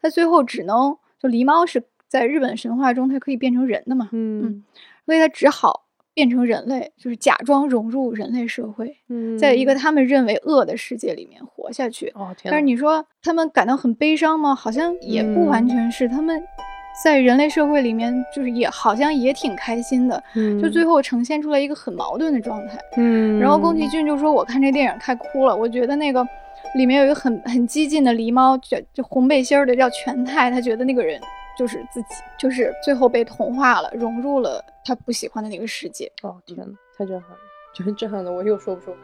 [0.00, 4.64] 它最后只能就狸猫是在日本神话中它可以变成人的嘛，嗯，
[5.04, 5.84] 所以它只好
[6.14, 8.96] 变成人类，就是假装融入人类社会，
[9.38, 12.08] 在一个他们认为恶的世界里面活下去。
[12.14, 14.54] 哦，但是你说他们感到很悲伤吗？
[14.54, 16.42] 好像也不完全是，他们。
[17.05, 20.22] 在人类社会里面，就是也好像也挺开心的，
[20.61, 22.78] 就最后呈现出来一个很矛盾的状态。
[22.97, 26.26] 嗯，然后宫崎骏就说：“我看这电影太哭了，我觉得那个
[26.74, 31.20] 里面有一个很很激进的狸猫，就就红背心的叫全太，他觉得那个人
[31.59, 37.36] 就是自己，就是最后被同化了，融入了他不喜欢的那个世界。”哦天呐，太震撼了，
[37.74, 38.95] 就是震撼的，我又说不出。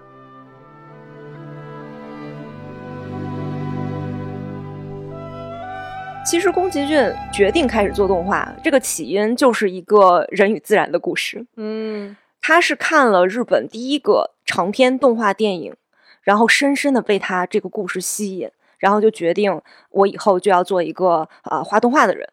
[6.28, 11.46] 其实宫崎骏决定开始做动画，这个起因就是一个人与自然的故事。
[11.56, 15.74] 嗯，他是看了日本第一个长篇动画电影，
[16.20, 19.58] 然后深深的被他这个故事吸引，然后就决定
[19.88, 22.28] 我以后就要做一个啊画动画的人。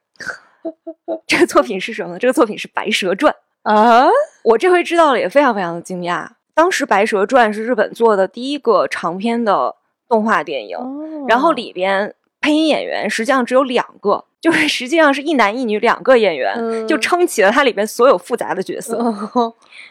[1.26, 2.20] 这个作品是什么？
[2.20, 3.34] 这个作品是《白蛇传》
[3.72, 4.10] 啊！
[4.44, 6.28] 我这回知道了也非常非常的惊讶。
[6.54, 9.74] 当时《白蛇传》是日本做的第一个长篇的
[10.10, 10.78] 动画电影，
[11.30, 12.14] 然后里边。
[12.46, 19.00] 配音演员实际上只有两个，就是 实际上是一男一女两个演员，就撑起了它里边所有复杂的角色。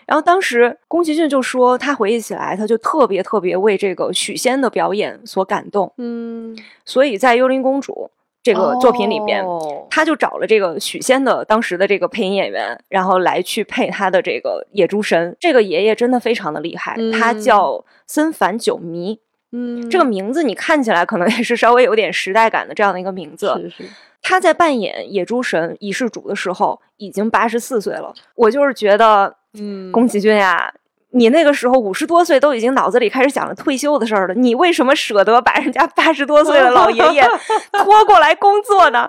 [0.06, 5.92] 然后当时宫崎骏就说，他回忆起来，他就特别特别为这个许仙的表演所感动。
[5.98, 7.92] 嗯，所以在《幽灵公主》
[8.40, 9.44] 这个作品里边，
[9.90, 15.36] 他就找了这个许仙的当时的这个配音演员，然后来去配他的这个野猪神。
[15.40, 19.18] 这个爷爷真的非常的厉害，他叫森繁久弥。
[19.54, 23.54] 嗯，这个名字你看起来可能也是稍微有点时代感的这样的一个名字。
[23.62, 23.90] 是是。
[24.20, 28.12] 他在扮演野猪神仪世主的时候已经八十四岁了。
[28.34, 30.74] 我就是觉得，嗯，宫崎骏呀。
[31.16, 34.34] 你那个时候五十多岁，都已经脑子里开始想着退休的事儿了。
[34.34, 37.22] 你为什么舍得把人家八十多岁的老爷爷
[37.70, 39.08] 拖过来工作呢？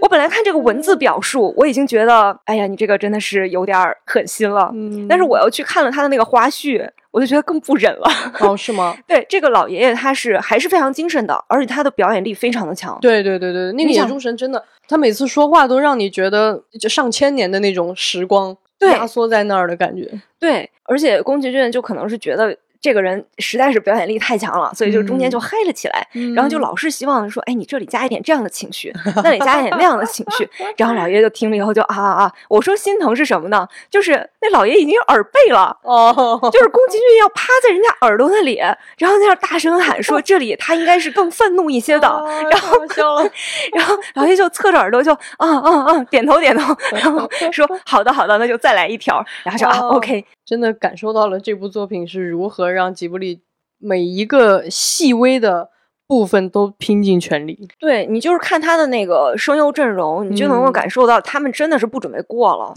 [0.00, 4.70] 我本来看这个文字表述，我已经觉得，哎呀，你这个真的是有点狠心了。
[4.72, 8.10] 嗯，但是我又去看了他的那个花絮，我就觉得更不忍了。
[8.40, 8.96] 哦，是吗？
[9.06, 12.98] 对，这个老爷爷他是还是非常精神的，而且他的表演力非常的强。
[13.00, 18.56] 对对对对，那个眼中神真的，他每次说话都让你觉得就上千年的那种时光。
[18.80, 20.10] 压缩在那儿的感觉，
[20.40, 22.56] 对，而且宫崎骏就可能是觉得。
[22.82, 30.50] 这个人实在是表演力太强了，所以就中间就嗨了起来，然后就老是希望说，哎，你这里加一点这样的情绪，那里加一点那样的情绪。
[30.76, 32.32] 然后老爷就听了以后就啊啊啊！
[32.48, 33.66] 我说心疼是什么呢？
[33.88, 38.56] 就是那老爷已经耳背了，哦，就是宫崎骏要趴在人家耳朵那里，
[38.98, 42.08] 然后在那大声喊说，这里他应该是更愤怒一些的。
[42.50, 42.76] 然后，
[43.72, 49.24] 然后老爷就侧着耳朵就啊啊啊，点头点头，然后说好的好的，那就再来一条。
[49.44, 50.24] 然后说啊，OK。
[50.44, 53.42] 真的感受到了这部作品是如何让吉卜力
[53.78, 55.70] 每一个细微的
[56.06, 57.68] 部分都拼尽全力。
[57.78, 62.74] 对你就是看他的那个声优阵容，你就能够感受到他们真的是不准备过了。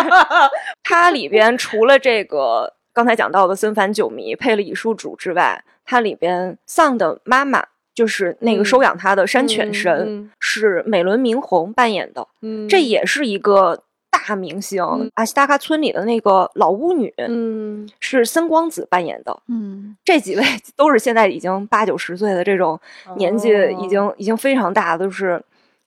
[0.82, 7.64] 它里边除了这个刚才讲到的森繁久弥配了乙树主之外，它里边丧的妈妈
[7.94, 12.26] 就是那个收养他的山犬神，是美轮明宏扮演的。
[12.42, 13.82] 嗯，这也是一个。
[14.26, 14.82] 大明星
[15.14, 20.42] 阿西达卡村里的那个老巫女，嗯，是森光子扮演的，嗯，这几位
[20.74, 22.78] 都是现在已经八九十岁的这种
[23.16, 23.50] 年纪，
[23.80, 25.40] 已经已经非常大，都是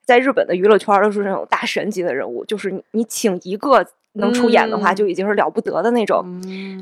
[0.06, 6.24] 在日本的娱乐圈都是那种大神级的人物，就是你你请一个能出演的话，就已经是了不得的那种。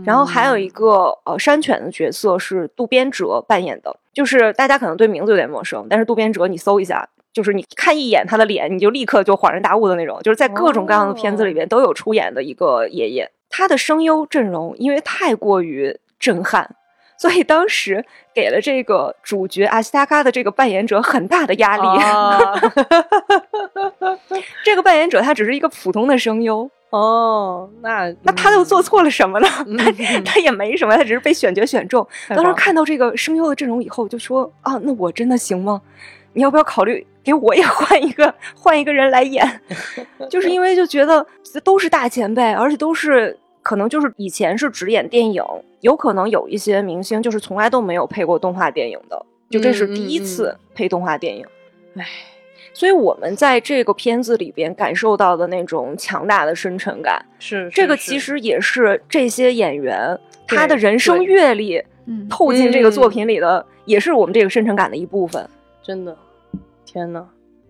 [0.05, 7.09] 然后还有一个呃山犬的角色是渡边哲扮演的，就是大家可能对名字有点陌生，但是渡边哲你搜一下。
[7.37, 10.19] 就是你看一眼他的脸，你就立刻就恍然大悟的那种。
[10.23, 16.75] 就是在各种各样的片子里边都有出演的一个爷爷，他的声优阵容因为太过于震撼，
[17.15, 21.83] 所以当时给了这个主角阿西达卡的这个扮演者很大的压力。
[24.65, 29.47] 这个扮演者他只是一个普通的声优哦，那那他又做错了什么呢？
[29.77, 29.91] 他
[30.25, 32.07] 他也没什么，他只是被选角选中。
[32.29, 35.79] 当时看到这个声优的阵容以后，就说啊，那我真的行吗？
[36.33, 39.45] 你要不要考虑给我也 换一个换一个人来演？
[40.31, 41.25] 就是因为就觉得
[41.61, 45.43] 都是大前辈，而且都是可能就是以前是只演电影，
[45.81, 51.45] 有可能有一些明星就是从来都没有配过动画电影的，就这是第一次配动画电影。
[51.97, 52.05] 唉，
[52.71, 60.17] 所以我们在这个片子里边感受到的那种强大的深沉感，是这个其实也是这些演员
[60.47, 61.83] 他的人生阅历
[62.29, 65.45] 透进这个作品里的，也是我们这个深沉感的一部分，
[65.83, 66.17] 真的。
[66.87, 67.27] 天呐，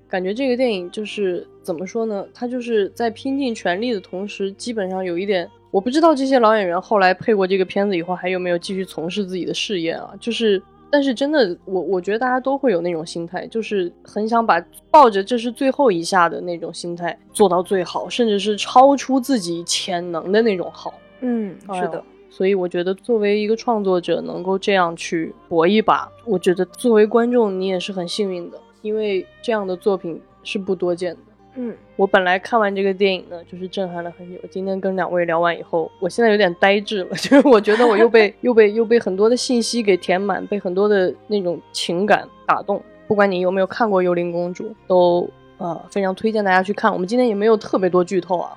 [0.08, 2.24] 感觉这个电影就是怎么说呢？
[2.34, 10.14] 他就是在拼尽全力的同时，基本上有一点，我不知道这些老演员后来配过这个片子以后还有没有继续从事自己的事业啊？
[10.20, 10.62] 就是，
[10.92, 20.94] 但是真的，我我觉得大家都会有那种心态，就是很想把抱着这是最后一下的那种心态做到最好，甚至是超出自己潜能的那种好。
[21.22, 22.04] 嗯，是的。
[22.30, 28.60] 所以我觉得作为一个创作者能够这样去搏一把，我觉得作为观众你也是很幸运的。
[28.82, 31.20] 因为这样的作品是不多见的。
[31.60, 34.40] 嗯，我本来看完这个电影呢，就是震撼了很久。
[34.52, 42.80] 今天跟两位聊完以后，我现在有点呆滞了， 就是我觉得我又被 又被又被很多的信息给填满，被很多的那种情感打动。
[43.08, 46.94] 不管你有没有看过《幽灵公主》，都呃非常推荐大家去看。
[46.94, 48.56] 我们今天也没有特别多剧透啊。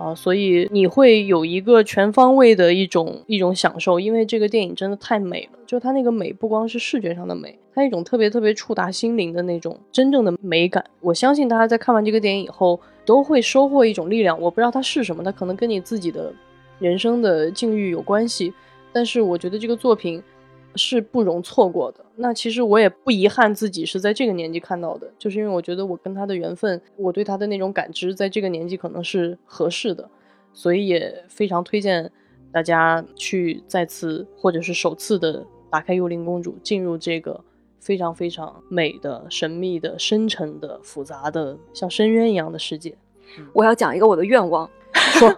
[0.00, 5.58] 啊，所以你会有一个全方位的一种一种享受，因为这个电影真的太美了。
[5.66, 10.82] 就它那个美，不光是视觉上的美，它一种特别特别触达心灵的那种真正的美感。
[11.02, 14.40] 我相信大家在看完这个电影以后，都会收获一种力量。
[14.40, 16.32] 我不知道它是什么，它可能跟你自己的
[16.78, 18.54] 人生的境遇有关系。
[18.92, 20.22] 但是我觉得这个作品。
[20.76, 22.04] 是不容错过的。
[22.16, 30.08] 那其实我也不遗憾自己是在这个年纪看到的，就是因为我觉得我跟他的缘分，我对他的那种感知，在这个年纪可能是合适的，
[30.52, 32.10] 所以也非常推荐
[32.52, 37.42] 大家去再次或者是首次的打开《幽灵公主》，进入这个
[37.80, 42.94] 非常非常美的、神秘的、深沉的、复杂的，像深渊一样的世界。
[43.54, 44.68] 我要讲一个我的愿望。
[44.92, 45.32] 说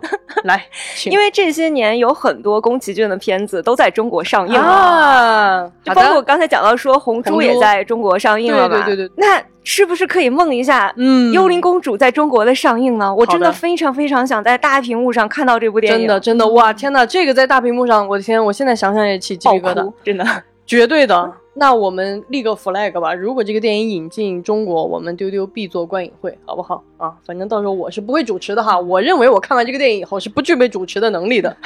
[0.44, 0.64] 来，
[1.06, 8.82] 因为这些年有很多宫崎骏的片子都在中国上映了，就包括刚才讲到说《红猪》也在中国上映了吧？
[8.84, 9.12] 对对对。
[9.16, 13.14] 那是不是可以梦一下，嗯，《幽灵公主》在中国的上映呢？
[13.14, 16.00] 我真的非常非常想在大屏幕上看到这部电影。
[16.00, 16.72] 真的真的哇！
[16.72, 20.24] 天哪，这个在大屏幕上，我的天，我现在想想也起鸡皮疙瘩，真的。
[20.66, 21.32] 绝对的。
[21.54, 27.14] 那我们立个 flag 吧，如果这个电影引进中国，我们丢丢必做观影会，好不好啊？
[27.26, 28.78] 反正到时候我是不会主持的哈。
[28.80, 31.54] 我认为我看完这个电影以后是不具备主持的能力的。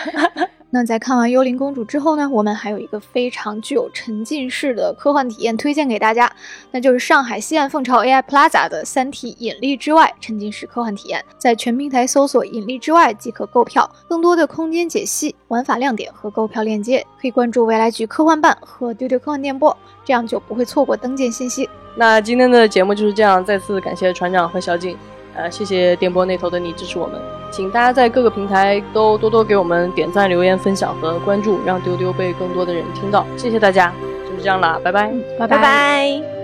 [0.69, 6.31] 那在看完《幽灵公主》之后呢，我们还有一个非常具有沉浸式的科幻体验推荐给大家，
[6.73, 11.25] 那就是上海西岸凤巢 AI Plaza 的《三体：引力之外》沉浸式科幻体验。
[11.39, 13.89] 在全平台搜索“引力之外”即可购票。
[14.09, 19.75] 更多的空间解析、玩法亮点和购票链接，可以关注未来局科幻办和丢丢科幻电波。
[20.05, 21.69] 这样就不会错过登舰信息。
[21.95, 24.97] 那今天的节目就是这样，再次感谢船长和小景，
[25.35, 27.21] 呃，谢谢电波那头的你支持我们，
[27.51, 33.27] 请大家在各个平台都多多给我们点赞、留言、分享和关注，让丢丢被更多的人听到。
[33.37, 33.93] 谢谢大家，
[34.29, 36.36] 就是这样啦，拜拜，拜拜拜。